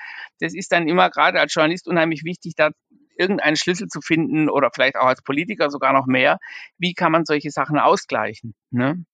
das 0.40 0.54
ist 0.54 0.72
dann 0.72 0.88
immer 0.88 1.10
gerade 1.10 1.40
als 1.40 1.54
Journalist 1.54 1.88
unheimlich 1.88 2.24
wichtig, 2.24 2.54
da 2.56 2.70
irgendeinen 3.16 3.56
Schlüssel 3.56 3.88
zu 3.88 4.00
finden 4.00 4.48
oder 4.48 4.70
vielleicht 4.72 4.96
auch 4.96 5.06
als 5.06 5.22
Politiker 5.22 5.70
sogar 5.70 5.92
noch 5.92 6.06
mehr. 6.06 6.38
Wie 6.78 6.94
kann 6.94 7.12
man 7.12 7.24
solche 7.24 7.50
Sachen 7.50 7.78
ausgleichen? 7.78 8.54
Ne? 8.70 9.04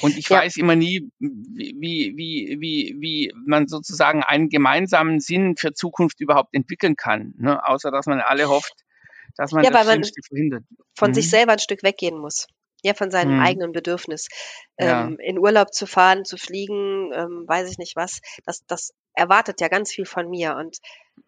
Und 0.00 0.16
ich 0.16 0.28
ja. 0.28 0.38
weiß 0.38 0.56
immer 0.56 0.76
nie, 0.76 1.10
wie, 1.18 2.14
wie, 2.16 2.56
wie, 2.60 2.96
wie 3.00 3.32
man 3.44 3.66
sozusagen 3.66 4.22
einen 4.22 4.48
gemeinsamen 4.48 5.20
Sinn 5.20 5.56
für 5.56 5.72
Zukunft 5.72 6.20
überhaupt 6.20 6.54
entwickeln 6.54 6.96
kann, 6.96 7.34
ne? 7.36 7.66
außer 7.66 7.90
dass 7.90 8.06
man 8.06 8.20
alle 8.20 8.48
hofft, 8.48 8.72
dass 9.36 9.52
man 9.52 9.64
ja, 9.64 9.70
das 9.70 9.86
Schlimmste 9.86 10.22
verhindert. 10.26 10.64
Von 10.96 11.10
mhm. 11.10 11.14
sich 11.14 11.28
selber 11.28 11.52
ein 11.52 11.58
Stück 11.58 11.82
weggehen 11.82 12.18
muss 12.18 12.46
ja, 12.82 12.94
von 12.94 13.10
seinem 13.10 13.36
mhm. 13.36 13.42
eigenen 13.42 13.72
Bedürfnis. 13.72 14.28
Ja. 14.78 15.04
Ähm, 15.06 15.18
in 15.20 15.38
Urlaub 15.38 15.72
zu 15.74 15.86
fahren, 15.86 16.24
zu 16.24 16.36
fliegen, 16.36 17.12
ähm, 17.12 17.44
weiß 17.46 17.70
ich 17.70 17.78
nicht 17.78 17.96
was, 17.96 18.20
das, 18.44 18.64
das 18.66 18.92
erwartet 19.14 19.60
ja 19.60 19.68
ganz 19.68 19.92
viel 19.92 20.06
von 20.06 20.28
mir 20.30 20.56
und 20.56 20.78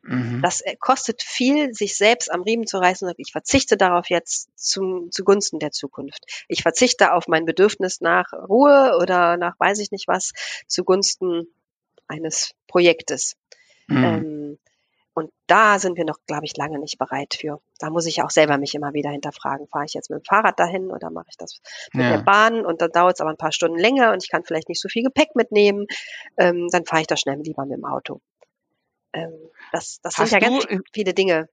mhm. 0.02 0.40
das 0.42 0.60
äh, 0.60 0.76
kostet 0.78 1.22
viel, 1.22 1.74
sich 1.74 1.96
selbst 1.96 2.32
am 2.32 2.42
Riemen 2.42 2.66
zu 2.66 2.78
reißen 2.78 3.06
und 3.06 3.14
ich 3.18 3.32
verzichte 3.32 3.76
darauf 3.76 4.08
jetzt 4.08 4.48
zum, 4.56 5.10
zugunsten 5.10 5.58
der 5.58 5.72
Zukunft. 5.72 6.24
Ich 6.48 6.62
verzichte 6.62 7.12
auf 7.12 7.28
mein 7.28 7.44
Bedürfnis 7.44 8.00
nach 8.00 8.32
Ruhe 8.32 8.96
oder 9.00 9.36
nach 9.36 9.58
weiß 9.58 9.78
ich 9.80 9.90
nicht 9.90 10.08
was 10.08 10.32
zugunsten 10.66 11.46
eines 12.08 12.52
Projektes. 12.66 13.36
Mhm. 13.88 14.04
Ähm, 14.04 14.31
und 15.14 15.30
da 15.46 15.78
sind 15.78 15.98
wir 15.98 16.04
noch, 16.04 16.18
glaube 16.26 16.46
ich, 16.46 16.56
lange 16.56 16.78
nicht 16.78 16.98
bereit 16.98 17.36
für. 17.38 17.60
Da 17.78 17.90
muss 17.90 18.06
ich 18.06 18.22
auch 18.22 18.30
selber 18.30 18.56
mich 18.56 18.74
immer 18.74 18.94
wieder 18.94 19.10
hinterfragen. 19.10 19.68
Fahre 19.68 19.84
ich 19.84 19.92
jetzt 19.92 20.08
mit 20.08 20.20
dem 20.20 20.24
Fahrrad 20.24 20.58
dahin 20.58 20.90
oder 20.90 21.10
mache 21.10 21.26
ich 21.28 21.36
das 21.36 21.60
mit 21.92 22.04
ja. 22.04 22.16
der 22.16 22.22
Bahn? 22.22 22.64
Und 22.64 22.80
dann 22.80 22.90
dauert 22.92 23.14
es 23.14 23.20
aber 23.20 23.30
ein 23.30 23.36
paar 23.36 23.52
Stunden 23.52 23.78
länger 23.78 24.12
und 24.12 24.22
ich 24.22 24.30
kann 24.30 24.44
vielleicht 24.44 24.70
nicht 24.70 24.80
so 24.80 24.88
viel 24.88 25.02
Gepäck 25.02 25.34
mitnehmen. 25.34 25.86
Ähm, 26.38 26.68
dann 26.70 26.86
fahre 26.86 27.02
ich 27.02 27.06
da 27.08 27.16
schnell 27.16 27.38
lieber 27.40 27.66
mit 27.66 27.76
dem 27.76 27.84
Auto. 27.84 28.20
Ähm, 29.12 29.34
das 29.72 30.00
das 30.02 30.14
sind 30.14 30.30
ja 30.30 30.38
ganz 30.38 30.66
viele 30.94 31.12
Dinge, 31.12 31.50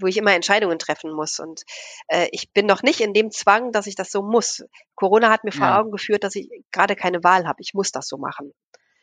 wo 0.00 0.06
ich 0.06 0.16
immer 0.16 0.32
Entscheidungen 0.32 0.78
treffen 0.78 1.12
muss. 1.12 1.38
Und 1.38 1.64
äh, 2.08 2.28
ich 2.32 2.50
bin 2.52 2.64
noch 2.64 2.82
nicht 2.82 3.00
in 3.00 3.12
dem 3.12 3.30
Zwang, 3.30 3.72
dass 3.72 3.86
ich 3.86 3.94
das 3.94 4.10
so 4.10 4.22
muss. 4.22 4.64
Corona 4.94 5.30
hat 5.30 5.44
mir 5.44 5.52
vor 5.52 5.66
ja. 5.66 5.78
Augen 5.78 5.90
geführt, 5.90 6.24
dass 6.24 6.34
ich 6.34 6.48
gerade 6.70 6.96
keine 6.96 7.22
Wahl 7.22 7.46
habe. 7.46 7.60
Ich 7.60 7.74
muss 7.74 7.92
das 7.92 8.08
so 8.08 8.16
machen 8.16 8.54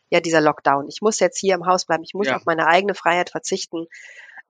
ja 0.10 0.20
dieser 0.20 0.42
Lockdown. 0.42 0.88
Ich 0.88 1.02
muss 1.02 1.20
jetzt 1.20 1.40
hier 1.40 1.56
im 1.56 1.66
Haus 1.66 1.86
bleiben, 1.86 2.04
ich 2.04 2.14
muss 2.14 2.28
ja. 2.28 2.36
auf 2.36 2.46
meine 2.46 2.68
eigene 2.68 2.96
Freiheit 2.96 3.30
verzichten. 3.30 3.88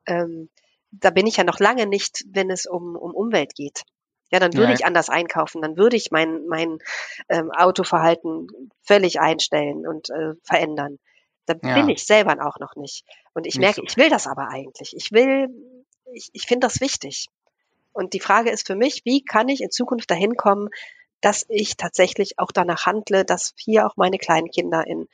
Ähm, 0.05 0.49
da 0.91 1.09
bin 1.11 1.27
ich 1.27 1.37
ja 1.37 1.43
noch 1.43 1.59
lange 1.59 1.85
nicht, 1.85 2.23
wenn 2.31 2.49
es 2.49 2.65
um, 2.65 2.95
um 2.95 3.13
Umwelt 3.13 3.53
geht. 3.55 3.83
Ja, 4.31 4.39
dann 4.39 4.53
würde 4.53 4.67
Nein. 4.67 4.75
ich 4.75 4.85
anders 4.85 5.09
einkaufen, 5.09 5.61
dann 5.61 5.75
würde 5.75 5.95
ich 5.95 6.11
mein, 6.11 6.45
mein 6.45 6.77
ähm, 7.29 7.51
Autoverhalten 7.51 8.47
völlig 8.83 9.19
einstellen 9.19 9.87
und 9.87 10.09
äh, 10.11 10.33
verändern. 10.43 10.99
Da 11.47 11.55
ja. 11.63 11.73
bin 11.73 11.89
ich 11.89 12.05
selber 12.05 12.45
auch 12.45 12.59
noch 12.59 12.75
nicht. 12.75 13.05
Und 13.33 13.47
ich 13.47 13.55
nicht 13.55 13.61
merke, 13.61 13.81
so. 13.81 13.83
ich 13.83 13.97
will 13.97 14.09
das 14.09 14.27
aber 14.27 14.49
eigentlich. 14.49 14.95
Ich 14.95 15.11
will, 15.11 15.49
ich, 16.13 16.29
ich 16.33 16.43
finde 16.43 16.67
das 16.67 16.79
wichtig. 16.79 17.27
Und 17.91 18.13
die 18.13 18.19
Frage 18.19 18.51
ist 18.51 18.67
für 18.67 18.75
mich, 18.75 19.01
wie 19.03 19.25
kann 19.25 19.49
ich 19.49 19.61
in 19.61 19.71
Zukunft 19.71 20.11
dahin 20.11 20.35
kommen, 20.35 20.69
dass 21.21 21.45
ich 21.49 21.77
tatsächlich 21.77 22.39
auch 22.39 22.51
danach 22.51 22.85
handle, 22.85 23.25
dass 23.25 23.53
hier 23.57 23.85
auch 23.85 23.97
meine 23.97 24.17
kleinen 24.17 24.49
Kinder 24.49 24.85
in 24.85 25.07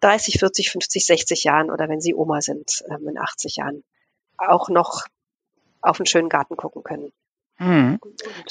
30, 0.00 0.38
40, 0.38 0.70
50, 0.70 1.06
60 1.06 1.44
Jahren 1.44 1.70
oder 1.70 1.88
wenn 1.88 2.00
sie 2.00 2.14
Oma 2.14 2.40
sind, 2.40 2.82
ähm, 2.90 3.08
in 3.08 3.18
80 3.18 3.56
Jahren, 3.56 3.84
auch 4.36 4.68
noch 4.68 5.04
auf 5.82 6.00
einen 6.00 6.06
schönen 6.06 6.28
Garten 6.28 6.56
gucken 6.56 6.82
können. 6.82 7.12
Mhm. 7.58 8.00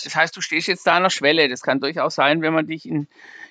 Das 0.04 0.16
heißt, 0.16 0.38
du 0.38 0.42
stehst 0.42 0.68
jetzt 0.68 0.86
da 0.86 0.98
an 0.98 1.04
der 1.04 1.10
Schwelle. 1.10 1.50
Das 1.50 1.62
kann 1.62 1.80
durchaus 1.80 2.14
sein, 2.14 2.44
wenn 2.44 2.54
man 2.54 2.68
dich 2.68 2.86
in, 2.86 3.08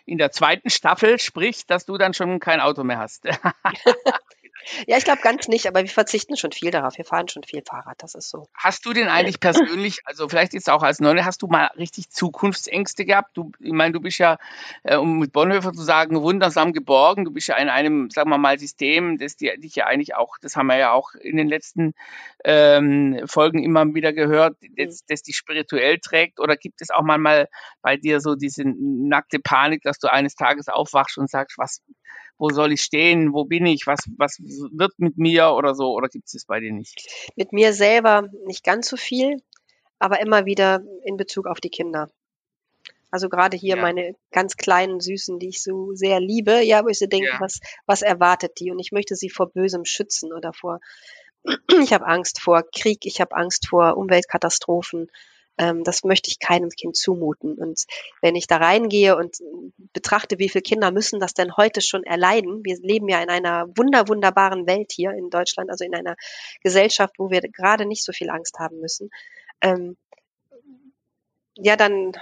in 0.07 0.17
der 0.17 0.31
zweiten 0.31 0.71
Staffel 0.71 1.19
spricht, 1.19 1.69
dass 1.71 1.85
du 1.85 1.99
dann 1.99 2.15
schon 2.15 2.39
kein 2.39 2.61
Auto 2.61 2.85
mehr 2.85 2.99
hast. 2.99 3.25
Ja, 4.87 4.97
ich 4.97 5.05
glaube 5.05 5.21
ganz 5.23 5.49
nicht, 5.49 5.67
aber 5.67 5.81
wir 5.81 5.89
verzichten 5.89 6.37
schon 6.37 6.53
viel 6.53 6.71
darauf. 6.71 6.97
Wir 6.99 7.05
fahren 7.05 7.29
schon 7.29 7.43
viel 7.43 7.63
Fahrrad, 7.63 8.03
das 8.03 8.15
ist 8.15 8.31
so. 8.31 8.49
Hast 8.55 8.85
du 8.87 8.93
denn 8.93 9.09
eigentlich 9.09 9.41
persönlich, 9.41 10.01
also 10.05 10.29
vielleicht 10.29 10.53
jetzt 10.53 10.69
auch 10.71 10.83
als 10.83 11.01
Nonne, 11.01 11.25
hast 11.25 11.43
du 11.43 11.47
mal 11.47 11.67
richtig 11.77 12.11
Zukunftsängste 12.11 13.05
gehabt? 13.05 13.37
Du, 13.37 13.53
ich 13.61 13.73
meine, 13.73 13.93
du 13.93 14.01
bist 14.01 14.19
ja, 14.19 14.39
äh, 14.83 14.97
um 14.97 15.19
mit 15.19 15.33
Bonhoeffer 15.33 15.73
zu 15.73 15.83
sagen, 15.83 16.21
wundersam 16.23 16.73
geborgen. 16.73 17.25
Du 17.25 17.33
bist 17.33 17.49
ja 17.49 17.57
in 17.57 17.69
einem, 17.69 18.11
sagen 18.11 18.31
wir 18.31 18.39
mal, 18.39 18.59
System, 18.59 19.19
das 19.19 19.37
dir, 19.37 19.57
dich 19.59 19.75
ja 19.75 19.87
eigentlich 19.87 20.15
auch, 20.15 20.37
das 20.41 20.57
haben 20.57 20.67
wir 20.67 20.77
ja 20.77 20.93
auch 20.93 21.15
in 21.15 21.37
den 21.37 21.49
letzten 21.49 21.95
ähm, 22.45 23.21
Folgen 23.27 23.63
immer 23.63 23.95
wieder 23.95 24.13
gehört, 24.13 24.57
das, 24.77 25.03
mhm. 25.03 25.05
das 25.09 25.23
dich 25.23 25.37
spirituell 25.37 25.99
trägt. 25.99 26.41
Oder 26.41 26.57
gibt 26.57 26.81
es 26.83 26.91
auch 26.91 27.03
manchmal 27.03 27.49
bei 27.83 27.97
dir 27.97 28.21
so 28.21 28.35
diese 28.35 28.65
nackte 28.65 29.39
Panik, 29.39 29.83
dass 29.83 29.99
du 29.99 30.11
eines 30.11 30.35
Tages 30.35 30.69
aufwachst 30.69 31.19
und 31.19 31.31
sagst, 31.31 31.59
was, 31.59 31.83
wo 32.39 32.51
soll 32.51 32.73
ich 32.73 32.83
stehen, 32.83 33.33
wo 33.33 33.45
bin 33.45 33.67
ich, 33.67 33.87
was, 33.87 34.01
was 34.17 34.39
wird 34.39 34.93
mit 34.99 35.19
mir 35.19 35.51
oder 35.51 35.75
so, 35.75 35.93
oder 35.93 36.09
gibt 36.09 36.27
es 36.27 36.33
das 36.33 36.45
bei 36.45 36.61
dir 36.61 36.73
nicht? 36.73 37.09
Mit 37.37 37.53
mir 37.53 37.73
selber 37.73 38.29
nicht 38.47 38.65
ganz 38.65 38.89
so 38.89 38.97
viel, 38.97 39.43
aber 39.99 40.21
immer 40.21 40.47
wieder 40.47 40.83
in 41.05 41.17
Bezug 41.17 41.47
auf 41.47 41.61
die 41.61 41.71
Kinder. 41.71 42.09
Also 43.11 43.29
gerade 43.29 43.57
hier 43.57 43.77
ja. 43.77 43.83
meine 43.83 44.15
ganz 44.31 44.57
kleinen 44.57 45.01
Süßen, 45.01 45.39
die 45.39 45.49
ich 45.49 45.63
so 45.63 45.95
sehr 45.95 46.21
liebe, 46.21 46.63
ja, 46.63 46.85
wo 46.85 46.89
ich 46.89 46.99
so 46.99 47.07
denke, 47.07 47.29
ja. 47.29 47.41
was, 47.41 47.61
was 47.87 48.03
erwartet 48.03 48.61
die? 48.61 48.71
Und 48.71 48.79
ich 48.79 48.93
möchte 48.93 49.17
sie 49.17 49.31
vor 49.31 49.51
Bösem 49.51 49.85
schützen 49.85 50.33
oder 50.33 50.53
vor, 50.53 50.81
ich 51.83 51.93
habe 51.93 52.07
Angst 52.07 52.41
vor 52.41 52.63
Krieg, 52.71 53.07
ich 53.07 53.21
habe 53.21 53.35
Angst 53.35 53.67
vor 53.69 53.97
Umweltkatastrophen, 53.97 55.11
ähm, 55.59 55.85
das 55.85 56.05
möchte 56.05 56.31
ich 56.31 56.39
keinem 56.39 56.71
Kind 56.71 56.97
zumuten. 56.97 57.55
Und 57.55 57.85
wenn 58.23 58.37
ich 58.37 58.47
da 58.47 58.57
reingehe 58.57 59.17
und 59.17 59.37
betrachte, 59.93 60.39
wie 60.39 60.49
viele 60.49 60.63
Kinder 60.63 60.91
müssen 60.91 61.21
das 61.21 61.35
denn 61.35 61.57
heute 61.57 61.81
schon 61.81 62.05
erleiden, 62.05 62.65
wir 62.65 62.79
leben 62.81 63.09
ja 63.09 63.21
in 63.23 63.29
einer 63.29 63.67
wunder, 63.77 64.09
wunderbaren 64.09 64.67
Welt 64.67 64.93
hier 64.93 65.11
in 65.11 65.31
Deutschland, 65.31 65.71
also 65.71 65.85
in 65.85 65.95
einer 65.95 66.17
Gesellschaft, 66.63 67.15
wo 67.19 67.31
wir 67.31 67.41
gerade 67.41 67.87
nicht 67.87 68.05
so 68.05 68.13
viel 68.13 68.31
Angst 68.31 68.59
haben 68.59 68.81
müssen. 68.81 69.11
Ähm, 69.61 69.97
ja, 71.61 71.77
dann 71.77 72.13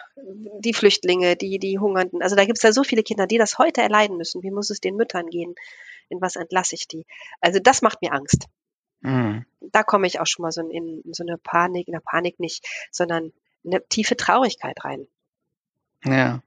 die 0.61 0.72
Flüchtlinge, 0.72 1.37
die, 1.37 1.58
die 1.58 1.78
Hungernden. 1.78 2.22
Also 2.22 2.37
da 2.37 2.46
gibt 2.46 2.56
es 2.56 2.62
ja 2.62 2.72
so 2.72 2.84
viele 2.84 3.02
Kinder, 3.02 3.26
die 3.26 3.37
das 3.37 3.58
heute 3.58 3.82
erleiden 3.82 4.16
müssen. 4.16 4.42
Wie 4.42 4.50
muss 4.50 4.70
es 4.70 4.80
den 4.80 4.96
Müttern 4.96 5.28
gehen? 5.28 5.54
In 6.08 6.22
was 6.22 6.37
entlasse 6.37 6.74
ich 6.74 6.88
die? 6.88 7.04
Also 7.40 7.58
das 7.61 7.82
macht 7.82 8.00
mir 8.00 8.12
Angst. 8.12 8.46
Mhm. 9.06 9.44
Da 9.60 9.84
komme 9.84 10.08
ich 10.08 10.18
auch 10.18 10.26
schon 10.26 10.42
mal 10.42 10.50
so 10.50 10.60
in, 10.68 11.00
in 11.02 11.14
so 11.14 11.22
eine 11.22 11.38
Panik, 11.38 11.86
in 11.86 11.92
der 11.92 12.00
Panik 12.00 12.40
nicht, 12.40 12.66
sondern 12.90 13.32
in 13.62 13.72
eine 13.72 13.86
tiefe 13.86 14.16
Traurigkeit 14.16 14.84
rein. 14.84 15.06
Ja. 16.04 16.42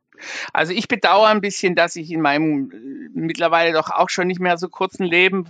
Also 0.54 0.74
ich 0.74 0.88
bedauere 0.88 1.28
ein 1.28 1.42
bisschen, 1.42 1.76
dass 1.76 1.96
ich 1.96 2.12
in 2.12 2.22
meinem 2.22 2.72
äh, 2.72 3.10
mittlerweile 3.14 3.74
doch 3.74 3.90
auch 3.90 4.10
schon 4.10 4.28
nicht 4.28 4.40
mehr 4.40 4.58
so 4.58 4.70
kurzen 4.70 5.06
Leben 5.06 5.50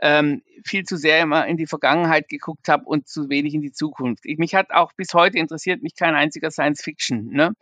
ähm, 0.00 0.42
viel 0.64 0.84
zu 0.84 0.96
sehr 0.96 1.20
immer 1.20 1.46
in 1.46 1.56
die 1.56 1.66
Vergangenheit 1.66 2.28
geguckt 2.28 2.68
habe 2.68 2.84
und 2.84 3.08
zu 3.08 3.28
wenig 3.28 3.54
in 3.54 3.62
die 3.62 3.72
Zukunft. 3.72 4.24
Ich, 4.26 4.38
mich 4.38 4.54
hat 4.54 4.70
auch 4.70 4.92
bis 4.92 5.14
heute 5.14 5.38
interessiert 5.38 5.82
mich 5.82 5.94
kein 5.96 6.14
einziger 6.14 6.50
Science 6.50 6.82
Fiction. 6.82 7.30
Ne? 7.30 7.54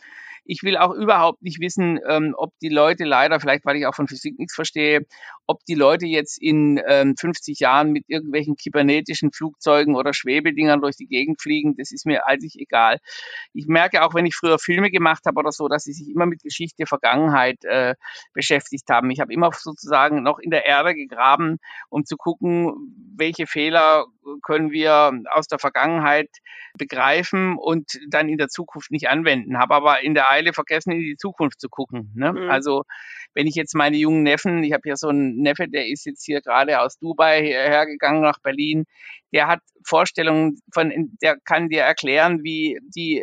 Ich 0.44 0.62
will 0.62 0.76
auch 0.76 0.92
überhaupt 0.92 1.42
nicht 1.42 1.60
wissen, 1.60 2.00
ähm, 2.08 2.34
ob 2.36 2.52
die 2.60 2.68
Leute 2.68 3.04
leider, 3.04 3.40
vielleicht 3.40 3.64
weil 3.64 3.76
ich 3.76 3.86
auch 3.86 3.94
von 3.94 4.08
Physik 4.08 4.38
nichts 4.38 4.54
verstehe, 4.54 5.06
ob 5.46 5.64
die 5.66 5.74
Leute 5.74 6.06
jetzt 6.06 6.40
in 6.40 6.80
ähm, 6.86 7.14
50 7.16 7.60
Jahren 7.60 7.92
mit 7.92 8.04
irgendwelchen 8.08 8.56
kybernetischen 8.56 9.32
Flugzeugen 9.32 9.94
oder 9.94 10.14
Schwebedingern 10.14 10.80
durch 10.80 10.96
die 10.96 11.06
Gegend 11.06 11.40
fliegen. 11.40 11.76
Das 11.76 11.92
ist 11.92 12.06
mir 12.06 12.26
eigentlich 12.26 12.58
egal. 12.58 12.98
Ich 13.52 13.66
merke 13.66 14.02
auch, 14.02 14.14
wenn 14.14 14.26
ich 14.26 14.34
früher 14.34 14.58
Filme 14.58 14.90
gemacht 14.90 15.24
habe 15.26 15.38
oder 15.38 15.52
so, 15.52 15.68
dass 15.68 15.84
sie 15.84 15.92
sich 15.92 16.08
immer 16.08 16.26
mit 16.26 16.39
Geschichte, 16.42 16.86
Vergangenheit 16.86 17.64
äh, 17.64 17.94
beschäftigt 18.32 18.88
haben. 18.90 19.10
Ich 19.10 19.20
habe 19.20 19.32
immer 19.32 19.50
sozusagen 19.52 20.22
noch 20.22 20.38
in 20.38 20.50
der 20.50 20.66
Erde 20.66 20.94
gegraben, 20.94 21.58
um 21.88 22.04
zu 22.04 22.16
gucken, 22.16 22.74
welche 23.16 23.46
Fehler 23.46 24.06
können 24.42 24.70
wir 24.70 25.12
aus 25.30 25.46
der 25.46 25.58
Vergangenheit 25.58 26.28
begreifen 26.78 27.56
und 27.58 27.98
dann 28.08 28.28
in 28.28 28.38
der 28.38 28.48
Zukunft 28.48 28.90
nicht 28.90 29.08
anwenden. 29.08 29.58
Habe 29.58 29.74
aber 29.74 30.02
in 30.02 30.14
der 30.14 30.30
Eile 30.30 30.52
vergessen, 30.52 30.92
in 30.92 31.00
die 31.00 31.16
Zukunft 31.16 31.60
zu 31.60 31.68
gucken. 31.68 32.12
Ne? 32.14 32.32
Mhm. 32.32 32.50
Also 32.50 32.84
wenn 33.34 33.46
ich 33.46 33.54
jetzt 33.54 33.74
meine 33.74 33.96
jungen 33.96 34.22
Neffen, 34.22 34.62
ich 34.62 34.72
habe 34.72 34.88
ja 34.88 34.96
so 34.96 35.08
einen 35.08 35.36
Neffe, 35.36 35.68
der 35.68 35.88
ist 35.88 36.04
jetzt 36.04 36.24
hier 36.24 36.40
gerade 36.40 36.80
aus 36.80 36.98
Dubai 36.98 37.42
hergegangen 37.42 38.22
nach 38.22 38.40
Berlin, 38.42 38.86
der 39.32 39.46
hat 39.46 39.60
Vorstellungen 39.84 40.60
von, 40.72 40.92
der 41.22 41.36
kann 41.44 41.68
dir 41.68 41.82
erklären, 41.82 42.42
wie 42.42 42.78
die, 42.82 43.22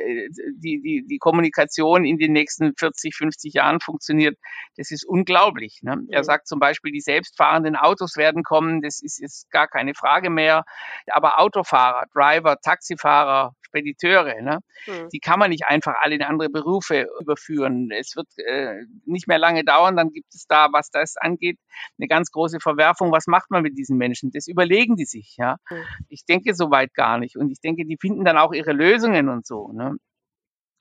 die, 0.55 0.81
die, 0.81 1.05
die 1.07 1.17
Kommunikation 1.17 2.05
in 2.05 2.17
den 2.17 2.33
nächsten 2.33 2.73
40, 2.77 3.15
50 3.15 3.53
Jahren 3.53 3.79
funktioniert. 3.79 4.37
Das 4.75 4.91
ist 4.91 5.05
unglaublich. 5.05 5.79
Ne? 5.81 5.97
Er 6.09 6.23
sagt 6.23 6.47
zum 6.47 6.59
Beispiel, 6.59 6.91
die 6.91 7.01
selbstfahrenden 7.01 7.75
Autos 7.75 8.15
werden 8.15 8.43
kommen, 8.43 8.81
das 8.81 9.01
ist 9.01 9.19
jetzt 9.19 9.51
gar 9.51 9.67
keine 9.67 9.93
Frage 9.93 10.29
mehr. 10.29 10.63
Aber 11.11 11.39
Autofahrer, 11.39 12.05
Driver, 12.13 12.57
Taxifahrer, 12.61 13.53
Spediteure, 13.67 14.41
ne? 14.41 14.59
Mhm. 14.87 15.09
die 15.11 15.19
kann 15.19 15.39
man 15.39 15.49
nicht 15.49 15.65
einfach 15.65 15.95
alle 16.01 16.15
in 16.15 16.23
andere 16.23 16.49
Berufe 16.49 17.07
überführen. 17.21 17.89
Es 17.91 18.15
wird 18.15 18.27
äh, 18.37 18.85
nicht 19.05 19.27
mehr 19.27 19.37
lange 19.37 19.63
dauern, 19.63 19.95
dann 19.95 20.11
gibt 20.11 20.33
es 20.33 20.45
da, 20.47 20.69
was 20.71 20.89
das 20.89 21.17
angeht, 21.17 21.59
eine 21.99 22.07
ganz 22.07 22.31
große 22.31 22.59
Verwerfung. 22.59 23.11
Was 23.11 23.27
macht 23.27 23.51
man 23.51 23.63
mit 23.63 23.77
diesen 23.77 23.97
Menschen? 23.97 24.31
Das 24.31 24.47
überlegen 24.47 24.95
die 24.95 25.05
sich. 25.05 25.35
Ja, 25.37 25.57
mhm. 25.69 25.83
Ich 26.09 26.25
denke 26.25 26.53
soweit 26.55 26.93
gar 26.93 27.17
nicht 27.17 27.37
und 27.37 27.49
ich 27.51 27.59
denke, 27.59 27.85
die 27.85 27.97
finden 27.99 28.25
dann 28.25 28.37
auch 28.37 28.53
ihre 28.53 28.73
Lösungen 28.73 29.29
und 29.29 29.45
so. 29.45 29.71
Ne? 29.73 29.97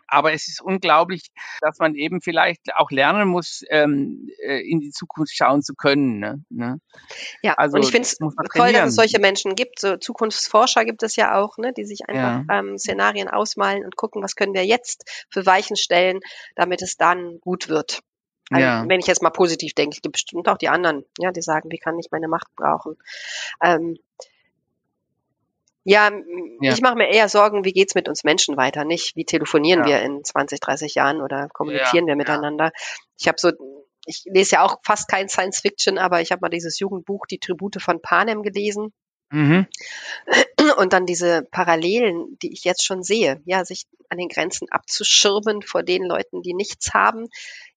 Aber 0.09 0.33
es 0.33 0.47
ist 0.49 0.63
unglaublich, 0.63 1.31
dass 1.61 1.79
man 1.79 1.95
eben 1.95 2.21
vielleicht 2.21 2.75
auch 2.77 2.91
lernen 2.91 3.29
muss, 3.29 3.65
ähm, 3.71 4.29
äh, 4.43 4.61
in 4.61 4.81
die 4.81 4.91
Zukunft 4.91 5.35
schauen 5.35 5.63
zu 5.63 5.75
können. 5.75 6.21
Ne? 6.21 6.45
ne? 6.49 6.81
Ja, 7.43 7.55
also, 7.55 7.77
und 7.77 7.85
ich 7.85 7.91
finde 7.91 8.03
es 8.03 8.17
toll, 8.17 8.73
dass 8.73 8.91
es 8.91 8.95
solche 8.95 9.19
Menschen 9.19 9.57
gibt. 9.57 9.81
So 9.81 9.97
Zukunftsforscher 9.97 10.85
gibt 10.85 11.03
es 11.03 11.17
ja 11.17 11.35
auch, 11.35 11.59
ne, 11.59 11.73
die 11.73 11.85
sich 11.85 12.09
einfach 12.09 12.45
ja. 12.49 12.59
ähm, 12.59 12.79
Szenarien 12.79 13.29
ausmalen 13.29 13.85
und 13.85 13.97
gucken, 13.97 14.23
was 14.23 14.37
können 14.37 14.55
wir 14.55 14.65
jetzt 14.65 15.27
für 15.31 15.45
Weichen 15.45 15.77
stellen, 15.77 16.21
damit 16.55 16.83
es 16.83 16.97
dann 16.97 17.41
gut 17.41 17.69
wird. 17.69 18.01
Also, 18.51 18.65
ja. 18.65 18.85
Wenn 18.87 19.01
ich 19.01 19.09
jetzt 19.09 19.23
mal 19.23 19.31
positiv 19.31 19.75
denke, 19.75 19.97
es 19.97 20.03
gibt 20.03 20.13
bestimmt 20.13 20.49
auch 20.49 20.59
die 20.59 20.69
anderen, 20.69 21.05
ja, 21.19 21.33
die 21.33 21.43
sagen, 21.43 21.71
wie 21.73 21.79
kann 21.79 21.99
ich 21.99 22.09
meine 22.13 22.29
Macht 22.29 22.55
brauchen. 22.55 22.97
Ähm, 23.61 23.97
ja, 25.87 26.11
ja. 26.61 26.72
ich 26.72 26.81
mache 26.81 26.96
mir 26.96 27.09
eher 27.09 27.29
Sorgen, 27.29 27.64
wie 27.64 27.72
geht's 27.72 27.94
mit 27.94 28.09
uns 28.09 28.25
Menschen 28.25 28.57
weiter, 28.57 28.85
nicht 28.85 29.14
wie 29.14 29.25
telefonieren 29.25 29.83
ja. 29.83 29.87
wir 29.87 30.03
in 30.03 30.25
20, 30.25 30.59
30 30.59 30.96
Jahren 30.96 31.20
oder 31.20 31.49
kommunizieren 31.53 32.07
ja, 32.07 32.09
wir 32.09 32.16
miteinander. 32.16 32.72
Ich 33.16 33.29
habe 33.29 33.38
so, 33.38 33.53
ich 34.05 34.25
lese 34.25 34.57
ja 34.57 34.64
auch 34.64 34.79
fast 34.83 35.09
kein 35.09 35.29
Science 35.29 35.61
Fiction, 35.61 35.96
aber 35.99 36.20
ich 36.20 36.33
habe 36.33 36.40
mal 36.40 36.49
dieses 36.49 36.81
Jugendbuch 36.81 37.27
Die 37.27 37.38
Tribute 37.38 37.81
von 37.81 38.03
Panem 38.03 38.42
gelesen. 38.42 38.92
Mhm. 39.31 39.66
Und 40.77 40.92
dann 40.92 41.07
diese 41.07 41.42
Parallelen, 41.51 42.37
die 42.42 42.53
ich 42.53 42.64
jetzt 42.64 42.85
schon 42.85 43.05
sehe, 43.05 43.40
ja, 43.44 43.64
sich 43.64 43.87
an 44.09 44.18
den 44.18 44.29
Grenzen 44.29 44.68
abzuschirmen 44.70 45.62
vor 45.62 45.85
den 45.85 46.05
Leuten, 46.05 46.42
die 46.42 46.55
nichts 46.55 46.94
haben. 46.94 47.29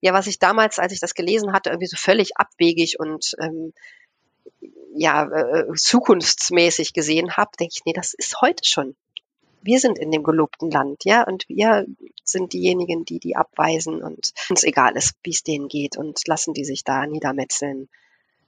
Ja, 0.01 0.13
was 0.13 0.25
ich 0.25 0.39
damals, 0.39 0.79
als 0.79 0.93
ich 0.93 0.99
das 0.99 1.13
gelesen 1.13 1.53
hatte, 1.53 1.69
irgendwie 1.69 1.87
so 1.87 1.97
völlig 1.97 2.37
abwegig 2.37 2.99
und 2.99 3.35
ähm, 3.39 3.73
ja, 4.93 5.25
äh, 5.25 5.73
zukunftsmäßig 5.75 6.93
gesehen 6.93 7.37
habe, 7.37 7.51
denke 7.59 7.73
ich, 7.75 7.85
nee, 7.85 7.93
das 7.93 8.13
ist 8.13 8.41
heute 8.41 8.63
schon. 8.65 8.95
Wir 9.61 9.79
sind 9.79 9.99
in 9.99 10.11
dem 10.11 10.23
gelobten 10.23 10.71
Land, 10.71 11.03
ja, 11.03 11.23
und 11.23 11.47
wir 11.49 11.85
sind 12.23 12.53
diejenigen, 12.53 13.03
die 13.03 13.19
die 13.19 13.35
abweisen 13.35 14.01
und 14.01 14.33
uns 14.49 14.63
egal 14.63 14.95
ist, 14.95 15.15
wie 15.23 15.31
es 15.31 15.43
denen 15.43 15.67
geht 15.67 15.97
und 15.97 16.25
lassen 16.27 16.53
die 16.53 16.63
sich 16.63 16.83
da 16.83 17.05
niedermetzeln. 17.05 17.89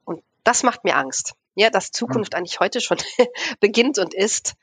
Und 0.06 0.24
das 0.44 0.64
macht 0.64 0.84
mir 0.84 0.96
Angst, 0.96 1.34
ja, 1.56 1.70
dass 1.70 1.92
Zukunft 1.92 2.34
eigentlich 2.34 2.60
heute 2.60 2.80
schon 2.80 2.98
beginnt 3.60 4.00
und 4.00 4.14
ist. 4.14 4.56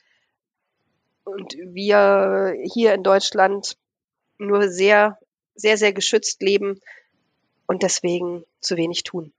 Und 1.25 1.55
wir 1.55 2.55
hier 2.65 2.95
in 2.95 3.03
Deutschland 3.03 3.77
nur 4.39 4.71
sehr, 4.71 5.19
sehr, 5.55 5.77
sehr 5.77 5.93
geschützt 5.93 6.41
leben 6.41 6.81
und 7.67 7.83
deswegen 7.83 8.45
zu 8.61 8.77
wenig 8.77 9.03
tun. 9.03 9.33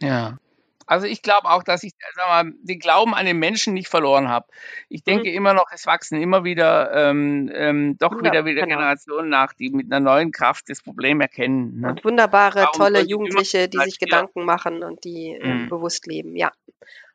Ja. 0.00 0.38
Also 0.86 1.06
ich 1.06 1.20
glaube 1.20 1.50
auch, 1.50 1.64
dass 1.64 1.82
ich 1.82 1.92
mal, 2.16 2.52
den 2.62 2.78
Glauben 2.78 3.14
an 3.14 3.26
den 3.26 3.38
Menschen 3.38 3.74
nicht 3.74 3.88
verloren 3.88 4.28
habe. 4.28 4.46
Ich 4.88 5.02
denke 5.02 5.28
mhm. 5.28 5.36
immer 5.36 5.52
noch, 5.52 5.66
es 5.72 5.86
wachsen 5.86 6.20
immer 6.22 6.44
wieder 6.44 6.92
ähm, 6.92 7.50
ähm, 7.52 7.98
doch 7.98 8.12
wieder 8.18 8.44
wieder 8.44 8.62
genau. 8.62 8.76
Generationen 8.76 9.28
nach, 9.28 9.52
die 9.52 9.70
mit 9.70 9.92
einer 9.92 10.00
neuen 10.00 10.30
Kraft 10.30 10.68
das 10.68 10.82
Problem 10.82 11.20
erkennen. 11.20 11.80
Ne? 11.80 11.88
Und 11.88 12.04
wunderbare, 12.04 12.60
Warum 12.60 12.78
tolle 12.78 13.00
Jugendliche, 13.00 13.68
die 13.68 13.78
sich 13.78 13.98
Gedanken 13.98 14.44
machen 14.44 14.84
und 14.84 15.04
die 15.04 15.32
äh, 15.32 15.46
mhm. 15.46 15.68
bewusst 15.68 16.06
leben. 16.06 16.36
Ja. 16.36 16.52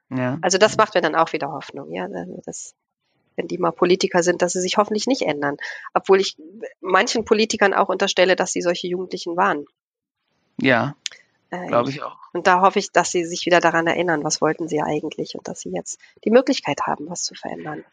ja. 0.09 0.37
Also 0.41 0.57
das 0.57 0.75
macht 0.77 0.93
mir 0.93 1.01
dann 1.01 1.15
auch 1.15 1.31
wieder 1.31 1.51
Hoffnung. 1.51 1.93
Ja, 1.93 2.05
also 2.05 2.41
das, 2.45 2.75
wenn 3.37 3.47
die 3.47 3.57
mal 3.57 3.71
Politiker 3.71 4.21
sind, 4.21 4.41
dass 4.41 4.51
sie 4.51 4.61
sich 4.61 4.75
hoffentlich 4.77 5.07
nicht 5.07 5.21
ändern. 5.21 5.55
Obwohl 5.93 6.19
ich 6.19 6.35
manchen 6.81 7.23
Politikern 7.23 7.73
auch 7.73 7.87
unterstelle, 7.87 8.35
dass 8.35 8.51
sie 8.51 8.61
solche 8.61 8.87
Jugendlichen 8.87 9.37
waren. 9.37 9.65
Ja. 10.59 10.95
Äh, 11.51 11.67
Glaube 11.67 11.89
ich 11.89 12.01
auch. 12.01 12.17
Und 12.33 12.47
da 12.47 12.61
hoffe 12.61 12.79
ich, 12.79 12.91
dass 12.91 13.11
sie 13.11 13.25
sich 13.25 13.45
wieder 13.45 13.59
daran 13.59 13.85
erinnern, 13.85 14.23
was 14.23 14.41
wollten 14.41 14.67
sie 14.67 14.81
eigentlich 14.81 15.35
und 15.35 15.47
dass 15.47 15.61
sie 15.61 15.71
jetzt 15.71 15.99
die 16.23 16.31
Möglichkeit 16.31 16.81
haben, 16.87 17.09
was 17.09 17.23
zu 17.23 17.35
verändern. 17.35 17.83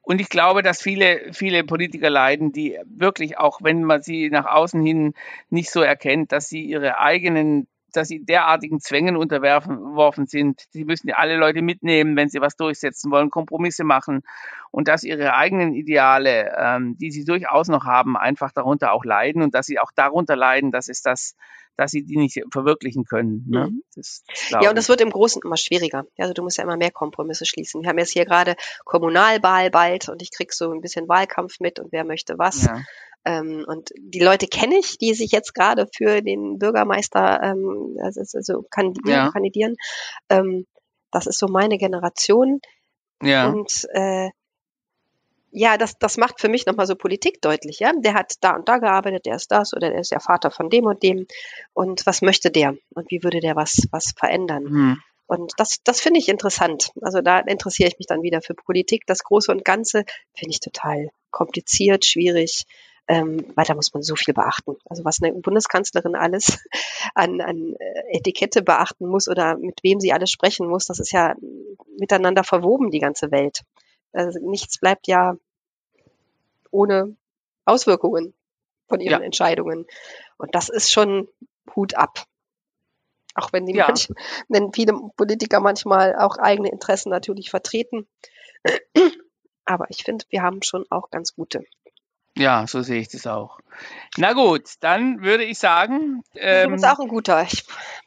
Und 0.00 0.22
ich 0.22 0.30
glaube, 0.30 0.62
dass 0.62 0.80
viele, 0.80 1.34
viele 1.34 1.64
Politiker 1.64 2.08
leiden, 2.08 2.50
die 2.50 2.78
wirklich 2.86 3.36
auch, 3.36 3.60
wenn 3.62 3.84
man 3.84 4.00
sie 4.00 4.30
nach 4.30 4.46
außen 4.46 4.82
hin 4.82 5.12
nicht 5.50 5.70
so 5.70 5.82
erkennt, 5.82 6.32
dass 6.32 6.48
sie 6.48 6.62
ihre 6.64 6.98
eigenen 6.98 7.68
dass 7.92 8.08
sie 8.08 8.24
derartigen 8.24 8.80
Zwängen 8.80 9.16
unterworfen 9.16 10.26
sind. 10.26 10.64
Sie 10.70 10.84
müssen 10.84 11.08
ja 11.08 11.16
alle 11.16 11.36
Leute 11.36 11.62
mitnehmen, 11.62 12.16
wenn 12.16 12.28
sie 12.28 12.40
was 12.40 12.56
durchsetzen 12.56 13.10
wollen, 13.10 13.30
Kompromisse 13.30 13.84
machen 13.84 14.22
und 14.70 14.88
dass 14.88 15.04
ihre 15.04 15.34
eigenen 15.34 15.74
Ideale, 15.74 16.54
ähm, 16.56 16.96
die 16.98 17.10
sie 17.10 17.24
durchaus 17.24 17.68
noch 17.68 17.84
haben, 17.84 18.16
einfach 18.16 18.52
darunter 18.52 18.92
auch 18.92 19.04
leiden 19.04 19.42
und 19.42 19.54
dass 19.54 19.66
sie 19.66 19.78
auch 19.78 19.90
darunter 19.94 20.36
leiden, 20.36 20.70
dass 20.70 20.88
es 20.88 21.02
das, 21.02 21.34
dass 21.76 21.90
sie 21.92 22.04
die 22.04 22.16
nicht 22.16 22.42
verwirklichen 22.52 23.04
können. 23.04 23.44
Ne? 23.48 23.68
Mhm. 23.70 23.82
Das, 23.94 24.24
ja, 24.50 24.68
und 24.68 24.76
das 24.76 24.88
wird 24.88 25.00
im 25.00 25.10
Großen 25.10 25.40
immer 25.44 25.56
schwieriger. 25.56 26.04
Also 26.18 26.34
du 26.34 26.42
musst 26.42 26.58
ja 26.58 26.64
immer 26.64 26.76
mehr 26.76 26.90
Kompromisse 26.90 27.46
schließen. 27.46 27.82
Wir 27.82 27.88
haben 27.88 27.98
jetzt 27.98 28.12
hier 28.12 28.24
gerade 28.24 28.56
Kommunalwahl 28.84 29.70
bald 29.70 30.08
und 30.08 30.20
ich 30.20 30.30
krieg 30.32 30.52
so 30.52 30.70
ein 30.72 30.80
bisschen 30.80 31.08
Wahlkampf 31.08 31.60
mit 31.60 31.78
und 31.78 31.92
wer 31.92 32.04
möchte 32.04 32.38
was. 32.38 32.66
Ja. 32.66 32.82
Ähm, 33.24 33.64
und 33.66 33.90
die 33.98 34.20
Leute 34.20 34.46
kenne 34.46 34.78
ich, 34.78 34.98
die 34.98 35.14
sich 35.14 35.32
jetzt 35.32 35.54
gerade 35.54 35.86
für 35.94 36.22
den 36.22 36.58
Bürgermeister 36.58 37.42
ähm, 37.42 37.98
also, 38.02 38.20
also 38.20 38.64
kandidieren. 38.70 39.26
Ja. 39.26 39.30
kandidieren. 39.30 39.76
Ähm, 40.28 40.66
das 41.10 41.26
ist 41.26 41.38
so 41.38 41.46
meine 41.48 41.78
Generation. 41.78 42.60
Ja. 43.22 43.48
Und 43.48 43.86
äh, 43.92 44.30
ja, 45.50 45.78
das, 45.78 45.98
das 45.98 46.18
macht 46.18 46.40
für 46.40 46.48
mich 46.48 46.66
nochmal 46.66 46.86
so 46.86 46.94
Politik 46.94 47.40
deutlich, 47.40 47.78
ja. 47.80 47.92
Der 47.96 48.14
hat 48.14 48.34
da 48.42 48.54
und 48.54 48.68
da 48.68 48.78
gearbeitet, 48.78 49.26
der 49.26 49.36
ist 49.36 49.50
das 49.50 49.72
oder 49.74 49.90
der 49.90 50.00
ist 50.00 50.12
der 50.12 50.20
Vater 50.20 50.50
von 50.50 50.68
dem 50.68 50.84
und 50.84 51.02
dem. 51.02 51.26
Und 51.72 52.04
was 52.06 52.22
möchte 52.22 52.50
der? 52.50 52.76
Und 52.94 53.10
wie 53.10 53.22
würde 53.24 53.40
der 53.40 53.56
was, 53.56 53.82
was 53.90 54.12
verändern? 54.16 54.64
Hm. 54.64 55.02
Und 55.26 55.52
das, 55.58 55.78
das 55.84 56.00
finde 56.00 56.20
ich 56.20 56.28
interessant. 56.28 56.90
Also 57.02 57.20
da 57.20 57.40
interessiere 57.40 57.88
ich 57.88 57.98
mich 57.98 58.06
dann 58.06 58.22
wieder 58.22 58.40
für 58.40 58.54
Politik. 58.54 59.04
Das 59.06 59.24
Große 59.24 59.50
und 59.52 59.64
Ganze 59.64 60.04
finde 60.34 60.50
ich 60.50 60.60
total 60.60 61.10
kompliziert, 61.30 62.04
schwierig 62.04 62.64
ähm, 63.08 63.46
weil 63.54 63.64
da 63.64 63.74
muss 63.74 63.92
man 63.94 64.02
so 64.02 64.14
viel 64.16 64.34
beachten. 64.34 64.76
Also 64.84 65.04
was 65.04 65.22
eine 65.22 65.32
Bundeskanzlerin 65.32 66.14
alles 66.14 66.62
an, 67.14 67.40
an 67.40 67.74
äh, 67.78 68.16
Etikette 68.18 68.62
beachten 68.62 69.08
muss 69.08 69.28
oder 69.28 69.56
mit 69.56 69.82
wem 69.82 69.98
sie 69.98 70.12
alles 70.12 70.30
sprechen 70.30 70.68
muss, 70.68 70.84
das 70.84 71.00
ist 71.00 71.12
ja 71.12 71.34
miteinander 71.98 72.44
verwoben, 72.44 72.90
die 72.90 73.00
ganze 73.00 73.30
Welt. 73.30 73.62
Also 74.12 74.38
nichts 74.40 74.78
bleibt 74.78 75.06
ja 75.08 75.36
ohne 76.70 77.16
Auswirkungen 77.64 78.34
von 78.88 79.00
ihren 79.00 79.20
ja. 79.20 79.24
Entscheidungen. 79.24 79.86
Und 80.36 80.54
das 80.54 80.68
ist 80.68 80.92
schon 80.92 81.28
Hut 81.74 81.94
ab. 81.94 82.24
Auch 83.34 83.52
wenn 83.52 83.66
die 83.66 83.74
ja. 83.74 83.86
manch, 83.86 84.08
wenn 84.48 84.72
viele 84.72 84.94
Politiker 85.16 85.60
manchmal 85.60 86.16
auch 86.16 86.36
eigene 86.38 86.70
Interessen 86.70 87.10
natürlich 87.10 87.50
vertreten. 87.50 88.06
Aber 89.64 89.86
ich 89.90 90.02
finde, 90.02 90.24
wir 90.30 90.42
haben 90.42 90.62
schon 90.62 90.86
auch 90.90 91.10
ganz 91.10 91.34
gute. 91.34 91.64
Ja, 92.38 92.66
so 92.66 92.82
sehe 92.82 93.00
ich 93.00 93.08
das 93.08 93.26
auch. 93.26 93.58
Na 94.16 94.32
gut, 94.32 94.74
dann 94.80 95.22
würde 95.22 95.44
ich 95.44 95.58
sagen. 95.58 96.22
Ähm, 96.34 96.70
du 96.70 96.74
bist 96.76 96.86
auch 96.86 97.00
ein 97.00 97.08
guter. 97.08 97.42
Ich 97.42 97.64